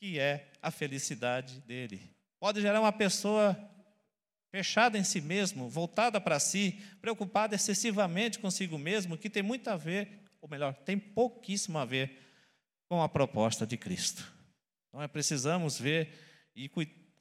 que 0.00 0.18
é 0.18 0.48
a 0.60 0.72
felicidade 0.72 1.60
dele. 1.60 2.02
Pode 2.40 2.60
gerar 2.60 2.80
uma 2.80 2.92
pessoa 2.92 3.56
fechada 4.50 4.98
em 4.98 5.04
si 5.04 5.20
mesmo, 5.20 5.68
voltada 5.68 6.20
para 6.20 6.40
si, 6.40 6.76
preocupada 7.00 7.54
excessivamente 7.54 8.40
consigo 8.40 8.76
mesmo, 8.76 9.16
que 9.16 9.30
tem 9.30 9.44
muito 9.44 9.68
a 9.68 9.76
ver, 9.76 10.24
ou 10.40 10.48
melhor, 10.48 10.74
tem 10.74 10.98
pouquíssimo 10.98 11.78
a 11.78 11.84
ver 11.84 12.21
com 12.92 13.02
a 13.02 13.08
proposta 13.08 13.66
de 13.66 13.78
Cristo. 13.78 14.22
Então, 14.90 15.00
é, 15.00 15.08
precisamos 15.08 15.80
ver 15.80 16.12
e 16.54 16.70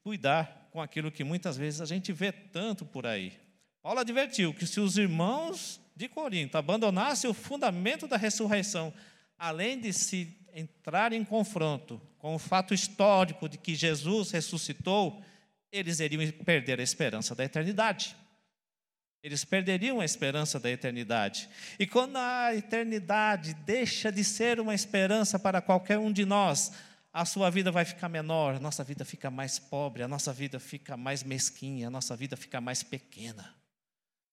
cuidar 0.03 0.67
com 0.69 0.81
aquilo 0.81 1.09
que 1.09 1.23
muitas 1.23 1.55
vezes 1.55 1.79
a 1.79 1.85
gente 1.85 2.11
vê 2.11 2.29
tanto 2.29 2.85
por 2.85 3.07
aí. 3.07 3.39
Paulo 3.81 4.01
advertiu 4.01 4.53
que 4.53 4.67
se 4.67 4.81
os 4.81 4.97
irmãos 4.97 5.79
de 5.95 6.09
Corinto 6.09 6.57
abandonassem 6.57 7.29
o 7.29 7.33
fundamento 7.33 8.05
da 8.05 8.17
ressurreição, 8.17 8.93
além 9.37 9.79
de 9.79 9.93
se 9.93 10.37
entrar 10.53 11.13
em 11.13 11.23
confronto 11.23 12.01
com 12.19 12.35
o 12.35 12.39
fato 12.39 12.73
histórico 12.73 13.47
de 13.47 13.57
que 13.57 13.73
Jesus 13.73 14.31
ressuscitou, 14.31 15.23
eles 15.71 16.01
iriam 16.01 16.29
perder 16.43 16.81
a 16.81 16.83
esperança 16.83 17.33
da 17.33 17.45
eternidade. 17.45 18.13
Eles 19.23 19.45
perderiam 19.45 19.99
a 19.99 20.05
esperança 20.05 20.59
da 20.59 20.69
eternidade. 20.69 21.47
E 21.77 21.85
quando 21.85 22.17
a 22.17 22.55
eternidade 22.55 23.53
deixa 23.53 24.11
de 24.11 24.23
ser 24.23 24.59
uma 24.59 24.73
esperança 24.73 25.37
para 25.37 25.61
qualquer 25.61 25.99
um 25.99 26.11
de 26.11 26.25
nós, 26.25 26.71
a 27.13 27.25
sua 27.25 27.49
vida 27.49 27.71
vai 27.71 27.85
ficar 27.85 28.09
menor, 28.09 28.55
a 28.55 28.59
nossa 28.59 28.83
vida 28.83 29.05
fica 29.05 29.29
mais 29.29 29.59
pobre, 29.59 30.01
a 30.01 30.07
nossa 30.07 30.31
vida 30.33 30.59
fica 30.59 30.97
mais 30.97 31.23
mesquinha, 31.23 31.87
a 31.87 31.91
nossa 31.91 32.15
vida 32.15 32.35
fica 32.37 32.59
mais 32.59 32.81
pequena. 32.81 33.53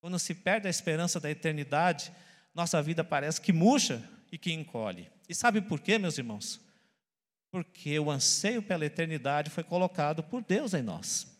Quando 0.00 0.18
se 0.18 0.34
perde 0.34 0.68
a 0.68 0.70
esperança 0.70 1.18
da 1.18 1.30
eternidade, 1.30 2.12
nossa 2.54 2.80
vida 2.80 3.02
parece 3.02 3.40
que 3.40 3.52
murcha 3.52 4.02
e 4.30 4.38
que 4.38 4.52
encolhe. 4.52 5.10
E 5.28 5.34
sabe 5.34 5.60
por 5.60 5.80
quê, 5.80 5.98
meus 5.98 6.16
irmãos? 6.16 6.60
Porque 7.50 7.98
o 7.98 8.10
anseio 8.10 8.62
pela 8.62 8.86
eternidade 8.86 9.50
foi 9.50 9.64
colocado 9.64 10.22
por 10.22 10.42
Deus 10.42 10.72
em 10.72 10.82
nós. 10.82 11.37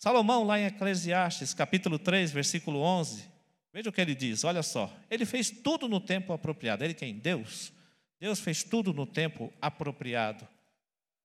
Salomão, 0.00 0.44
lá 0.44 0.58
em 0.58 0.64
Eclesiastes, 0.64 1.52
capítulo 1.52 1.98
3, 1.98 2.30
versículo 2.30 2.80
11, 2.80 3.22
veja 3.70 3.90
o 3.90 3.92
que 3.92 4.00
ele 4.00 4.14
diz, 4.14 4.44
olha 4.44 4.62
só. 4.62 4.90
Ele 5.10 5.26
fez 5.26 5.50
tudo 5.50 5.90
no 5.90 6.00
tempo 6.00 6.32
apropriado. 6.32 6.82
Ele 6.82 6.94
quem? 6.94 7.18
Deus. 7.18 7.70
Deus 8.18 8.40
fez 8.40 8.64
tudo 8.64 8.94
no 8.94 9.04
tempo 9.04 9.52
apropriado. 9.60 10.48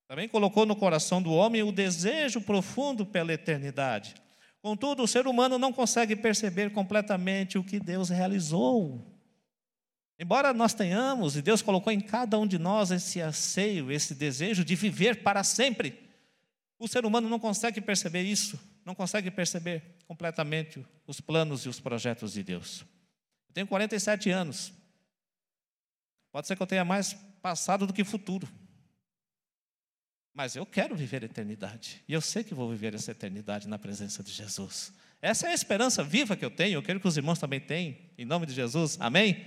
Também 0.10 0.28
colocou 0.28 0.66
no 0.66 0.76
coração 0.76 1.22
do 1.22 1.32
homem 1.32 1.64
o 1.64 1.72
desejo 1.72 2.42
profundo 2.42 3.06
pela 3.06 3.32
eternidade. 3.32 4.14
Contudo, 4.62 5.04
o 5.04 5.08
ser 5.08 5.26
humano 5.26 5.58
não 5.58 5.72
consegue 5.72 6.14
perceber 6.14 6.70
completamente 6.74 7.58
o 7.58 7.64
que 7.64 7.80
Deus 7.80 8.10
realizou. 8.10 9.02
Embora 10.20 10.54
nós 10.54 10.74
tenhamos, 10.74 11.38
e 11.38 11.42
Deus 11.42 11.62
colocou 11.62 11.94
em 11.94 12.02
cada 12.02 12.38
um 12.38 12.46
de 12.46 12.60
nós 12.60 12.92
esse 12.92 13.22
anseio, 13.22 13.90
esse 13.90 14.14
desejo 14.14 14.66
de 14.66 14.76
viver 14.76 15.24
para 15.24 15.46
sempre, 15.46 16.05
o 16.78 16.88
ser 16.88 17.06
humano 17.06 17.30
não 17.30 17.40
consegue 17.40 17.80
perceber 17.80 18.24
isso, 18.24 18.60
não 18.84 18.94
consegue 18.94 19.32
perceber 19.32 19.96
completamente 20.08 20.86
os 21.08 21.22
planos 21.22 21.66
e 21.66 21.70
os 21.70 21.80
projetos 21.80 22.34
de 22.34 22.44
Deus. 22.44 22.82
Eu 23.48 23.54
tenho 23.54 23.68
47 23.68 24.30
anos. 24.30 24.74
Pode 26.32 26.48
ser 26.48 26.56
que 26.56 26.62
eu 26.62 26.68
tenha 26.68 26.84
mais 26.84 27.14
passado 27.42 27.88
do 27.88 27.94
que 27.94 28.04
futuro. 28.04 28.48
Mas 30.34 30.58
eu 30.58 30.66
quero 30.66 30.96
viver 30.96 31.24
a 31.24 31.28
eternidade. 31.28 32.04
E 32.08 32.12
eu 32.12 32.20
sei 32.20 32.44
que 32.44 32.54
vou 32.54 32.70
viver 32.70 32.94
essa 32.94 33.12
eternidade 33.12 33.70
na 33.70 33.80
presença 33.80 34.22
de 34.22 34.34
Jesus. 34.34 34.92
Essa 35.22 35.48
é 35.48 35.52
a 35.52 35.54
esperança 35.54 36.04
viva 36.04 36.36
que 36.36 36.44
eu 36.44 36.52
tenho. 36.52 36.76
Eu 36.76 36.84
quero 36.84 37.00
que 37.00 37.08
os 37.08 37.16
irmãos 37.16 37.40
também 37.40 37.62
tenham, 37.62 37.96
em 38.18 38.26
nome 38.26 38.46
de 38.46 38.54
Jesus. 38.54 38.98
Amém? 39.00 39.46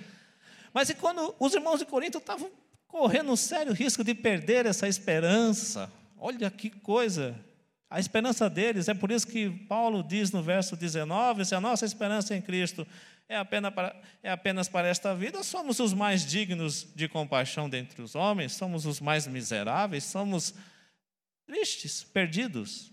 Mas 0.72 0.88
e 0.88 0.94
quando 0.94 1.34
os 1.38 1.52
irmãos 1.52 1.78
de 1.78 1.84
Corinto 1.84 2.16
estavam 2.16 2.50
correndo 2.86 3.30
um 3.30 3.36
sério 3.36 3.74
risco 3.74 4.02
de 4.02 4.14
perder 4.14 4.64
essa 4.64 4.88
esperança? 4.88 5.92
Olha 6.18 6.50
que 6.50 6.70
coisa. 6.70 7.38
A 7.90 7.98
esperança 7.98 8.50
deles, 8.50 8.88
é 8.88 8.94
por 8.94 9.10
isso 9.10 9.26
que 9.26 9.48
Paulo 9.66 10.02
diz 10.02 10.30
no 10.30 10.42
verso 10.42 10.76
19: 10.76 11.44
se 11.44 11.54
a 11.54 11.60
nossa 11.60 11.86
esperança 11.86 12.36
em 12.36 12.42
Cristo 12.42 12.86
é 13.28 13.36
apenas, 13.36 13.74
para, 13.74 14.02
é 14.22 14.30
apenas 14.30 14.68
para 14.68 14.88
esta 14.88 15.14
vida, 15.14 15.42
somos 15.42 15.80
os 15.80 15.92
mais 15.92 16.26
dignos 16.26 16.86
de 16.94 17.08
compaixão 17.08 17.68
dentre 17.68 18.02
os 18.02 18.14
homens, 18.14 18.52
somos 18.52 18.86
os 18.86 19.00
mais 19.00 19.26
miseráveis, 19.26 20.04
somos 20.04 20.54
tristes, 21.46 22.04
perdidos. 22.04 22.92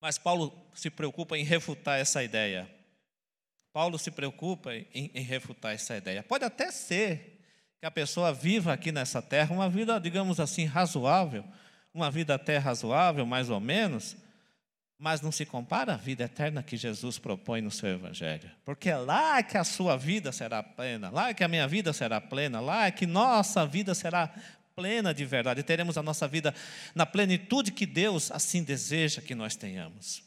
Mas 0.00 0.18
Paulo 0.18 0.68
se 0.74 0.88
preocupa 0.88 1.36
em 1.36 1.44
refutar 1.44 1.98
essa 1.98 2.22
ideia. 2.24 2.68
Paulo 3.72 3.98
se 3.98 4.10
preocupa 4.10 4.74
em, 4.74 5.10
em, 5.14 5.22
refutar 5.22 5.74
essa 5.74 5.96
ideia. 5.96 6.22
Pode 6.22 6.44
até 6.44 6.70
ser 6.70 7.39
que 7.80 7.86
a 7.86 7.90
pessoa 7.90 8.30
viva 8.30 8.74
aqui 8.74 8.92
nessa 8.92 9.22
terra 9.22 9.54
uma 9.54 9.68
vida, 9.68 9.98
digamos 9.98 10.38
assim, 10.38 10.66
razoável, 10.66 11.42
uma 11.94 12.10
vida 12.10 12.34
até 12.34 12.58
razoável, 12.58 13.24
mais 13.24 13.48
ou 13.48 13.58
menos, 13.58 14.16
mas 14.98 15.22
não 15.22 15.32
se 15.32 15.46
compara 15.46 15.94
à 15.94 15.96
vida 15.96 16.24
eterna 16.24 16.62
que 16.62 16.76
Jesus 16.76 17.18
propõe 17.18 17.62
no 17.62 17.70
seu 17.70 17.88
Evangelho. 17.88 18.50
Porque 18.66 18.90
é 18.90 18.98
lá 18.98 19.42
que 19.42 19.56
a 19.56 19.64
sua 19.64 19.96
vida 19.96 20.30
será 20.30 20.62
plena, 20.62 21.08
lá 21.08 21.32
que 21.32 21.42
a 21.42 21.48
minha 21.48 21.66
vida 21.66 21.90
será 21.94 22.20
plena, 22.20 22.60
lá 22.60 22.90
que 22.90 23.06
nossa 23.06 23.66
vida 23.66 23.94
será 23.94 24.30
plena 24.76 25.14
de 25.14 25.24
verdade, 25.24 25.62
teremos 25.62 25.96
a 25.96 26.02
nossa 26.02 26.28
vida 26.28 26.54
na 26.94 27.06
plenitude 27.06 27.72
que 27.72 27.86
Deus 27.86 28.30
assim 28.30 28.62
deseja 28.62 29.22
que 29.22 29.34
nós 29.34 29.56
tenhamos. 29.56 30.22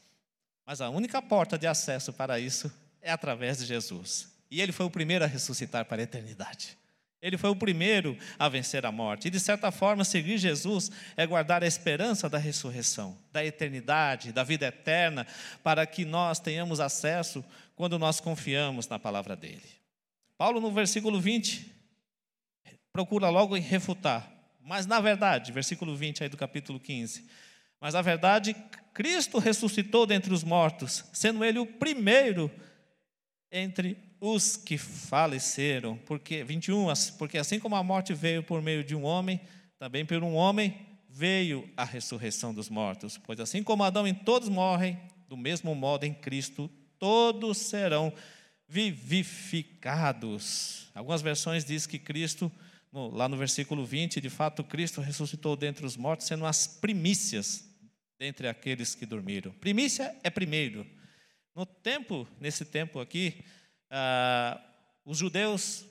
Mas 0.65 0.81
a 0.81 0.89
única 0.89 1.21
porta 1.21 1.55
de 1.55 1.67
acesso 1.67 2.11
para 2.11 2.39
isso 2.39 2.73
é 2.99 3.11
através 3.11 3.59
de 3.59 3.65
Jesus. 3.65 4.33
E 4.49 4.59
ele 4.59 4.71
foi 4.71 4.87
o 4.87 4.91
primeiro 4.91 5.23
a 5.23 5.27
ressuscitar 5.27 5.85
para 5.85 6.01
a 6.01 6.03
eternidade. 6.03 6.77
Ele 7.23 7.37
foi 7.37 7.49
o 7.49 7.55
primeiro 7.55 8.15
a 8.37 8.47
vencer 8.47 8.85
a 8.85 8.91
morte. 8.91 9.29
E, 9.29 9.31
de 9.31 9.39
certa 9.39 9.71
forma, 9.71 10.03
seguir 10.03 10.37
Jesus 10.37 10.91
é 11.17 11.25
guardar 11.25 11.63
a 11.63 11.67
esperança 11.67 12.29
da 12.29 12.37
ressurreição, 12.37 13.17
da 13.31 13.43
eternidade, 13.43 14.31
da 14.31 14.43
vida 14.43 14.67
eterna, 14.67 15.25
para 15.63 15.85
que 15.87 16.05
nós 16.05 16.39
tenhamos 16.39 16.79
acesso 16.79 17.43
quando 17.75 17.97
nós 17.97 18.19
confiamos 18.19 18.87
na 18.87 18.99
palavra 18.99 19.35
dele. 19.35 19.63
Paulo, 20.37 20.59
no 20.59 20.71
versículo 20.71 21.19
20, 21.19 21.73
procura 22.91 23.29
logo 23.29 23.55
refutar 23.55 24.33
mas 24.63 24.85
na 24.85 24.99
verdade, 24.99 25.51
versículo 25.51 25.95
20 25.95 26.23
aí 26.23 26.29
do 26.29 26.37
capítulo 26.37 26.79
15. 26.79 27.27
Mas 27.81 27.93
na 27.93 28.01
verdade, 28.01 28.55
Cristo 28.93 29.37
ressuscitou 29.37 30.05
dentre 30.05 30.33
os 30.33 30.43
mortos, 30.43 31.03
sendo 31.11 31.43
ele 31.43 31.59
o 31.59 31.65
primeiro 31.65 32.49
entre 33.51 33.95
os 34.25 34.55
que 34.55 34.77
faleceram. 34.77 35.97
Porque 36.05 36.45
21, 36.45 36.87
porque 37.17 37.37
assim 37.37 37.59
como 37.59 37.75
a 37.75 37.83
morte 37.83 38.13
veio 38.13 38.41
por 38.41 38.61
meio 38.61 38.81
de 38.81 38.95
um 38.95 39.03
homem, 39.03 39.41
também 39.77 40.05
por 40.05 40.23
um 40.23 40.33
homem 40.33 40.79
veio 41.09 41.69
a 41.75 41.83
ressurreição 41.83 42.53
dos 42.53 42.69
mortos. 42.69 43.17
Pois 43.17 43.41
assim 43.41 43.61
como 43.61 43.83
Adão 43.83 44.07
em 44.07 44.13
todos 44.13 44.47
morrem, 44.47 44.97
do 45.27 45.35
mesmo 45.35 45.75
modo 45.75 46.05
em 46.05 46.13
Cristo 46.13 46.71
todos 46.97 47.57
serão 47.57 48.13
vivificados. 48.65 50.89
Algumas 50.95 51.21
versões 51.21 51.65
dizem 51.65 51.89
que 51.89 51.99
Cristo 51.99 52.49
lá 52.93 53.27
no 53.27 53.35
versículo 53.35 53.83
20, 53.83 54.21
de 54.21 54.29
fato, 54.29 54.63
Cristo 54.63 55.01
ressuscitou 55.01 55.57
dentre 55.57 55.85
os 55.85 55.97
mortos, 55.97 56.27
sendo 56.27 56.45
as 56.45 56.65
primícias 56.65 57.67
dentre 58.17 58.47
aqueles 58.47 58.95
que 58.95 59.05
dormiram. 59.05 59.51
Primícia 59.53 60.15
é 60.23 60.29
primeiro. 60.29 60.87
No 61.55 61.65
tempo, 61.65 62.27
nesse 62.39 62.63
tempo 62.63 62.99
aqui, 62.99 63.43
ah, 63.93 64.59
os 65.05 65.19
judeus, 65.19 65.85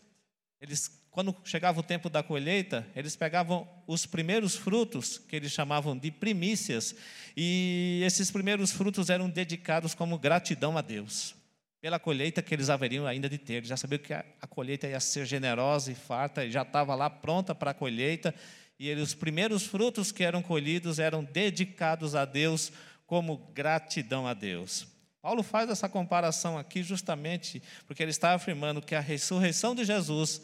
eles, 0.60 0.90
quando 1.10 1.34
chegava 1.44 1.78
o 1.78 1.82
tempo 1.82 2.10
da 2.10 2.22
colheita, 2.22 2.86
eles 2.96 3.14
pegavam 3.14 3.68
os 3.86 4.04
primeiros 4.04 4.56
frutos, 4.56 5.18
que 5.18 5.36
eles 5.36 5.52
chamavam 5.52 5.96
de 5.96 6.10
primícias, 6.10 6.96
e 7.36 8.02
esses 8.04 8.30
primeiros 8.30 8.72
frutos 8.72 9.08
eram 9.08 9.30
dedicados 9.30 9.94
como 9.94 10.18
gratidão 10.18 10.76
a 10.76 10.80
Deus 10.82 11.36
pela 11.82 11.98
colheita 11.98 12.40
que 12.40 12.54
eles 12.54 12.70
haveriam 12.70 13.08
ainda 13.08 13.28
de 13.28 13.36
ter. 13.36 13.54
Eles 13.54 13.68
já 13.68 13.76
sabiam 13.76 13.98
que 13.98 14.14
a, 14.14 14.24
a 14.40 14.46
colheita 14.46 14.86
ia 14.86 15.00
ser 15.00 15.26
generosa 15.26 15.90
e 15.90 15.96
farta, 15.96 16.48
já 16.48 16.62
estava 16.62 16.94
lá 16.94 17.10
pronta 17.10 17.56
para 17.56 17.72
a 17.72 17.74
colheita, 17.74 18.32
e 18.78 18.92
os 18.94 19.14
primeiros 19.14 19.66
frutos 19.66 20.12
que 20.12 20.22
eram 20.22 20.42
colhidos 20.42 21.00
eram 21.00 21.24
dedicados 21.24 22.14
a 22.14 22.24
Deus 22.24 22.72
como 23.04 23.36
gratidão 23.52 24.28
a 24.28 24.32
Deus. 24.32 24.91
Paulo 25.22 25.42
faz 25.42 25.70
essa 25.70 25.88
comparação 25.88 26.58
aqui 26.58 26.82
justamente 26.82 27.62
porque 27.86 28.02
ele 28.02 28.10
está 28.10 28.34
afirmando 28.34 28.82
que 28.82 28.94
a 28.94 29.00
ressurreição 29.00 29.74
de 29.74 29.84
Jesus 29.84 30.42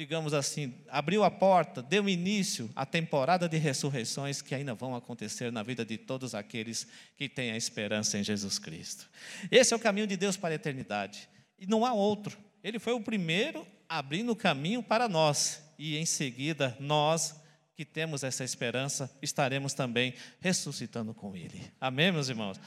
digamos 0.00 0.32
assim, 0.32 0.72
abriu 0.88 1.22
a 1.22 1.30
porta, 1.30 1.82
deu 1.82 2.08
início 2.08 2.70
à 2.74 2.86
temporada 2.86 3.46
de 3.46 3.58
ressurreições 3.58 4.40
que 4.40 4.54
ainda 4.54 4.72
vão 4.72 4.94
acontecer 4.94 5.52
na 5.52 5.62
vida 5.62 5.84
de 5.84 5.98
todos 5.98 6.34
aqueles 6.34 6.86
que 7.18 7.28
têm 7.28 7.50
a 7.50 7.56
esperança 7.58 8.16
em 8.16 8.24
Jesus 8.24 8.58
Cristo. 8.58 9.10
Esse 9.50 9.74
é 9.74 9.76
o 9.76 9.80
caminho 9.80 10.06
de 10.06 10.16
Deus 10.16 10.38
para 10.38 10.54
a 10.54 10.56
eternidade. 10.56 11.28
E 11.58 11.66
não 11.66 11.84
há 11.84 11.92
outro. 11.92 12.38
Ele 12.64 12.78
foi 12.78 12.94
o 12.94 13.00
primeiro 13.02 13.66
abrindo 13.86 14.32
o 14.32 14.36
caminho 14.36 14.82
para 14.82 15.06
nós. 15.06 15.62
E 15.78 15.98
em 15.98 16.06
seguida, 16.06 16.74
nós 16.80 17.38
que 17.74 17.84
temos 17.84 18.24
essa 18.24 18.42
esperança, 18.42 19.14
estaremos 19.20 19.74
também 19.74 20.14
ressuscitando 20.40 21.12
com 21.12 21.36
Ele. 21.36 21.62
Amém, 21.78 22.10
meus 22.10 22.30
irmãos? 22.30 22.58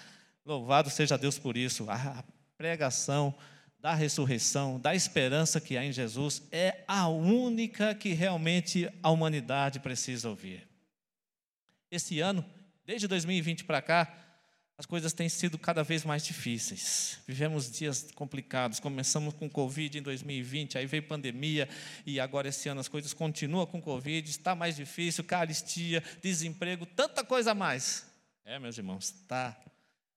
Louvado 0.45 0.89
seja 0.89 1.17
Deus 1.17 1.39
por 1.39 1.55
isso. 1.55 1.89
A 1.89 2.23
pregação 2.57 3.33
da 3.79 3.93
ressurreição, 3.93 4.79
da 4.79 4.95
esperança 4.95 5.59
que 5.59 5.77
há 5.77 5.83
em 5.83 5.91
Jesus, 5.91 6.41
é 6.51 6.83
a 6.87 7.07
única 7.07 7.93
que 7.93 8.13
realmente 8.13 8.89
a 9.01 9.09
humanidade 9.09 9.79
precisa 9.79 10.29
ouvir. 10.29 10.67
Esse 11.91 12.19
ano, 12.21 12.45
desde 12.85 13.07
2020 13.07 13.65
para 13.65 13.81
cá, 13.81 14.23
as 14.77 14.85
coisas 14.85 15.13
têm 15.13 15.29
sido 15.29 15.57
cada 15.57 15.83
vez 15.83 16.03
mais 16.03 16.25
difíceis. 16.25 17.19
Vivemos 17.27 17.71
dias 17.71 18.09
complicados. 18.15 18.79
Começamos 18.79 19.33
com 19.33 19.49
Covid 19.49 19.99
em 19.99 20.01
2020, 20.01 20.77
aí 20.77 20.85
veio 20.85 21.03
pandemia, 21.03 21.69
e 22.05 22.19
agora 22.19 22.47
esse 22.47 22.67
ano 22.67 22.79
as 22.81 22.87
coisas 22.87 23.13
continuam 23.13 23.65
com 23.65 23.81
Covid, 23.81 24.29
está 24.29 24.55
mais 24.55 24.75
difícil, 24.75 25.23
caristia, 25.23 26.03
desemprego, 26.21 26.85
tanta 26.85 27.23
coisa 27.23 27.51
a 27.51 27.55
mais. 27.55 28.05
É, 28.43 28.57
meus 28.57 28.77
irmãos, 28.77 29.05
está 29.05 29.57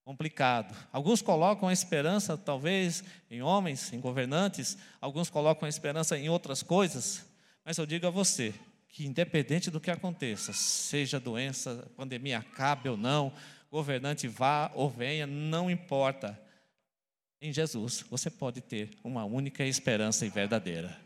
complicado. 0.07 0.73
Alguns 0.93 1.21
colocam 1.21 1.69
a 1.69 1.73
esperança, 1.73 2.39
talvez, 2.39 3.03
em 3.29 3.43
homens, 3.43 3.93
em 3.93 3.99
governantes, 3.99 4.79
alguns 5.01 5.29
colocam 5.29 5.67
a 5.67 5.69
esperança 5.69 6.17
em 6.17 6.29
outras 6.29 6.63
coisas, 6.63 7.27
mas 7.65 7.77
eu 7.77 7.85
digo 7.85 8.07
a 8.07 8.11
você 8.11 8.55
que, 8.89 9.05
independente 9.05 9.69
do 9.69 9.81
que 9.81 9.91
aconteça, 9.91 10.53
seja 10.53 11.19
doença, 11.19 11.91
pandemia 11.97 12.39
acabe 12.39 12.89
ou 12.89 12.97
não, 12.97 13.33
governante 13.69 14.29
vá 14.29 14.71
ou 14.77 14.89
venha, 14.89 15.27
não 15.27 15.69
importa. 15.69 16.41
Em 17.43 17.53
Jesus, 17.53 18.05
você 18.09 18.31
pode 18.31 18.61
ter 18.61 18.91
uma 19.03 19.25
única 19.25 19.65
esperança 19.65 20.25
e 20.25 20.29
verdadeira. 20.29 20.97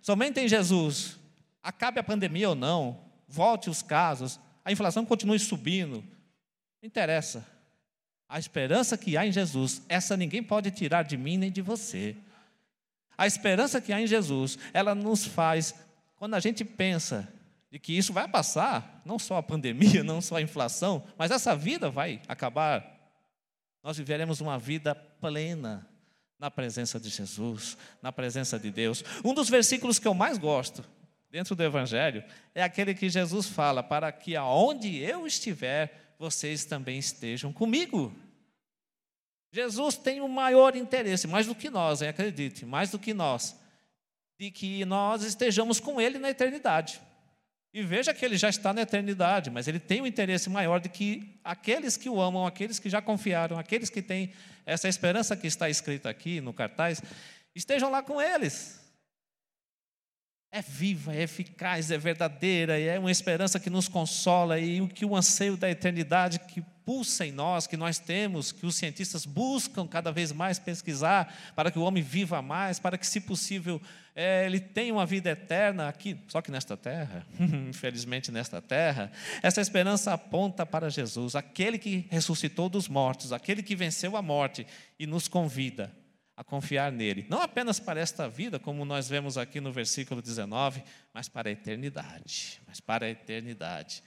Somente 0.00 0.40
em 0.40 0.48
Jesus, 0.48 1.18
acabe 1.62 2.00
a 2.00 2.02
pandemia 2.02 2.48
ou 2.48 2.54
não, 2.54 3.04
volte 3.28 3.68
os 3.68 3.82
casos, 3.82 4.40
a 4.64 4.72
inflação 4.72 5.04
continue 5.04 5.38
subindo, 5.38 6.02
não 6.80 6.86
interessa 6.86 7.59
a 8.30 8.38
esperança 8.38 8.96
que 8.96 9.16
há 9.16 9.26
em 9.26 9.32
Jesus, 9.32 9.82
essa 9.88 10.16
ninguém 10.16 10.40
pode 10.40 10.70
tirar 10.70 11.02
de 11.02 11.16
mim 11.16 11.36
nem 11.36 11.50
de 11.50 11.60
você. 11.60 12.16
A 13.18 13.26
esperança 13.26 13.80
que 13.80 13.92
há 13.92 14.00
em 14.00 14.06
Jesus, 14.06 14.56
ela 14.72 14.94
nos 14.94 15.26
faz, 15.26 15.74
quando 16.14 16.34
a 16.34 16.40
gente 16.40 16.64
pensa 16.64 17.28
de 17.72 17.78
que 17.80 17.92
isso 17.92 18.12
vai 18.12 18.28
passar, 18.28 19.02
não 19.04 19.18
só 19.18 19.36
a 19.36 19.42
pandemia, 19.42 20.02
não 20.04 20.20
só 20.20 20.36
a 20.36 20.42
inflação, 20.42 21.04
mas 21.18 21.32
essa 21.32 21.56
vida 21.56 21.90
vai 21.90 22.22
acabar, 22.28 22.98
nós 23.82 23.96
viveremos 23.96 24.40
uma 24.40 24.56
vida 24.56 24.94
plena 24.94 25.84
na 26.38 26.52
presença 26.52 27.00
de 27.00 27.08
Jesus, 27.08 27.76
na 28.00 28.12
presença 28.12 28.60
de 28.60 28.70
Deus. 28.70 29.04
Um 29.24 29.34
dos 29.34 29.48
versículos 29.48 29.98
que 29.98 30.06
eu 30.06 30.14
mais 30.14 30.38
gosto 30.38 30.84
dentro 31.32 31.56
do 31.56 31.64
Evangelho 31.64 32.22
é 32.54 32.62
aquele 32.62 32.94
que 32.94 33.10
Jesus 33.10 33.48
fala: 33.48 33.82
para 33.82 34.12
que 34.12 34.36
aonde 34.36 34.98
eu 34.98 35.26
estiver, 35.26 36.09
vocês 36.20 36.66
também 36.66 36.98
estejam 36.98 37.50
comigo. 37.50 38.14
Jesus 39.50 39.96
tem 39.96 40.20
o 40.20 40.28
maior 40.28 40.76
interesse, 40.76 41.26
mais 41.26 41.46
do 41.46 41.54
que 41.54 41.70
nós, 41.70 42.02
hein, 42.02 42.10
acredite, 42.10 42.66
mais 42.66 42.90
do 42.90 42.98
que 42.98 43.14
nós, 43.14 43.56
de 44.38 44.50
que 44.50 44.84
nós 44.84 45.22
estejamos 45.22 45.80
com 45.80 45.98
Ele 45.98 46.18
na 46.18 46.28
eternidade. 46.28 47.00
E 47.72 47.82
veja 47.82 48.12
que 48.12 48.22
Ele 48.22 48.36
já 48.36 48.50
está 48.50 48.74
na 48.74 48.82
eternidade, 48.82 49.48
mas 49.48 49.66
Ele 49.66 49.80
tem 49.80 50.02
um 50.02 50.06
interesse 50.06 50.50
maior 50.50 50.78
de 50.78 50.90
que 50.90 51.40
aqueles 51.42 51.96
que 51.96 52.10
o 52.10 52.20
amam, 52.20 52.46
aqueles 52.46 52.78
que 52.78 52.90
já 52.90 53.00
confiaram, 53.00 53.58
aqueles 53.58 53.88
que 53.88 54.02
têm 54.02 54.30
essa 54.66 54.88
esperança 54.88 55.34
que 55.34 55.46
está 55.46 55.70
escrita 55.70 56.10
aqui 56.10 56.38
no 56.42 56.52
cartaz, 56.52 57.02
estejam 57.54 57.90
lá 57.90 58.02
com 58.02 58.20
eles. 58.20 58.78
É 60.52 60.60
viva, 60.60 61.14
é 61.14 61.22
eficaz, 61.22 61.92
é 61.92 61.98
verdadeira, 61.98 62.76
e 62.76 62.88
é 62.88 62.98
uma 62.98 63.10
esperança 63.10 63.60
que 63.60 63.70
nos 63.70 63.86
consola, 63.86 64.58
e 64.58 64.80
o 64.80 64.88
que 64.88 65.04
o 65.04 65.14
anseio 65.14 65.56
da 65.56 65.70
eternidade 65.70 66.40
que 66.40 66.60
pulsa 66.84 67.24
em 67.24 67.30
nós, 67.30 67.68
que 67.68 67.76
nós 67.76 68.00
temos, 68.00 68.50
que 68.50 68.66
os 68.66 68.74
cientistas 68.74 69.24
buscam 69.24 69.86
cada 69.86 70.10
vez 70.10 70.32
mais 70.32 70.58
pesquisar, 70.58 71.32
para 71.54 71.70
que 71.70 71.78
o 71.78 71.82
homem 71.82 72.02
viva 72.02 72.42
mais, 72.42 72.80
para 72.80 72.98
que, 72.98 73.06
se 73.06 73.20
possível, 73.20 73.80
é, 74.12 74.44
ele 74.44 74.58
tenha 74.58 74.92
uma 74.92 75.06
vida 75.06 75.30
eterna 75.30 75.88
aqui, 75.88 76.18
só 76.26 76.42
que 76.42 76.50
nesta 76.50 76.76
terra, 76.76 77.24
infelizmente 77.68 78.32
nesta 78.32 78.60
terra, 78.60 79.12
essa 79.40 79.60
esperança 79.60 80.12
aponta 80.12 80.66
para 80.66 80.90
Jesus, 80.90 81.36
aquele 81.36 81.78
que 81.78 82.08
ressuscitou 82.10 82.68
dos 82.68 82.88
mortos, 82.88 83.32
aquele 83.32 83.62
que 83.62 83.76
venceu 83.76 84.16
a 84.16 84.22
morte 84.22 84.66
e 84.98 85.06
nos 85.06 85.28
convida 85.28 85.99
a 86.40 86.44
confiar 86.44 86.90
nele, 86.90 87.26
não 87.28 87.42
apenas 87.42 87.78
para 87.78 88.00
esta 88.00 88.26
vida, 88.26 88.58
como 88.58 88.82
nós 88.82 89.06
vemos 89.06 89.36
aqui 89.36 89.60
no 89.60 89.70
versículo 89.70 90.22
19, 90.22 90.82
mas 91.12 91.28
para 91.28 91.50
a 91.50 91.52
eternidade, 91.52 92.62
mas 92.66 92.80
para 92.80 93.04
a 93.04 93.10
eternidade. 93.10 94.02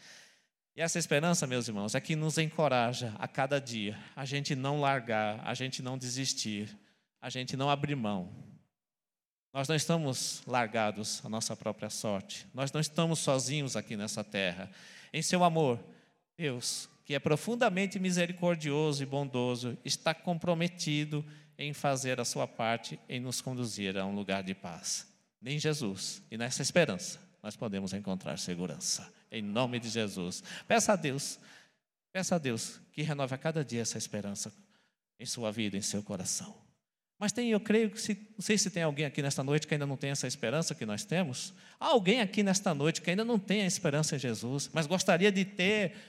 E 0.75 0.81
essa 0.81 0.97
esperança, 0.97 1.45
meus 1.45 1.67
irmãos, 1.67 1.93
é 1.93 2.01
que 2.01 2.15
nos 2.15 2.39
encoraja 2.39 3.13
a 3.19 3.27
cada 3.27 3.61
dia, 3.61 3.99
a 4.15 4.25
gente 4.25 4.55
não 4.55 4.81
largar, 4.81 5.47
a 5.47 5.53
gente 5.53 5.83
não 5.83 5.95
desistir, 5.95 6.75
a 7.21 7.29
gente 7.29 7.55
não 7.55 7.69
abrir 7.69 7.95
mão. 7.95 8.33
Nós 9.53 9.67
não 9.67 9.75
estamos 9.75 10.41
largados 10.47 11.23
à 11.23 11.29
nossa 11.29 11.55
própria 11.55 11.91
sorte, 11.91 12.47
nós 12.51 12.71
não 12.71 12.81
estamos 12.81 13.19
sozinhos 13.19 13.75
aqui 13.75 13.95
nessa 13.95 14.23
terra. 14.23 14.71
Em 15.13 15.21
seu 15.21 15.43
amor, 15.43 15.79
Deus, 16.35 16.89
que 17.05 17.13
é 17.13 17.19
profundamente 17.19 17.99
misericordioso 17.99 19.03
e 19.03 19.05
bondoso, 19.05 19.77
está 19.85 20.15
comprometido 20.15 21.23
em 21.63 21.73
fazer 21.73 22.19
a 22.19 22.25
sua 22.25 22.47
parte 22.47 22.99
em 23.07 23.19
nos 23.19 23.41
conduzir 23.41 23.97
a 23.97 24.05
um 24.05 24.13
lugar 24.13 24.43
de 24.43 24.53
paz. 24.53 25.07
Nem 25.41 25.57
Jesus, 25.57 26.21
e 26.29 26.37
nessa 26.37 26.61
esperança, 26.61 27.19
nós 27.41 27.55
podemos 27.55 27.93
encontrar 27.93 28.37
segurança. 28.37 29.11
Em 29.31 29.41
nome 29.41 29.79
de 29.79 29.89
Jesus. 29.89 30.43
Peça 30.67 30.93
a 30.93 30.95
Deus, 30.95 31.39
peça 32.11 32.35
a 32.35 32.37
Deus 32.37 32.79
que 32.91 33.01
renove 33.01 33.33
a 33.33 33.37
cada 33.37 33.63
dia 33.63 33.81
essa 33.81 33.97
esperança 33.97 34.53
em 35.19 35.25
sua 35.25 35.51
vida, 35.51 35.77
em 35.77 35.81
seu 35.81 36.03
coração. 36.03 36.63
Mas 37.17 37.31
tem, 37.31 37.49
eu 37.49 37.59
creio 37.59 37.89
que, 37.89 38.01
se, 38.01 38.15
não 38.37 38.41
sei 38.41 38.57
se 38.57 38.69
tem 38.69 38.83
alguém 38.83 39.05
aqui 39.05 39.21
nesta 39.21 39.43
noite 39.43 39.65
que 39.65 39.73
ainda 39.73 39.85
não 39.85 39.95
tem 39.95 40.09
essa 40.09 40.27
esperança 40.27 40.75
que 40.75 40.85
nós 40.85 41.05
temos. 41.05 41.53
Há 41.79 41.87
alguém 41.87 42.19
aqui 42.19 42.43
nesta 42.43 42.73
noite 42.73 43.01
que 43.01 43.09
ainda 43.09 43.23
não 43.23 43.39
tem 43.39 43.61
a 43.61 43.65
esperança 43.65 44.15
em 44.15 44.19
Jesus, 44.19 44.69
mas 44.73 44.85
gostaria 44.85 45.31
de 45.31 45.45
ter 45.45 45.93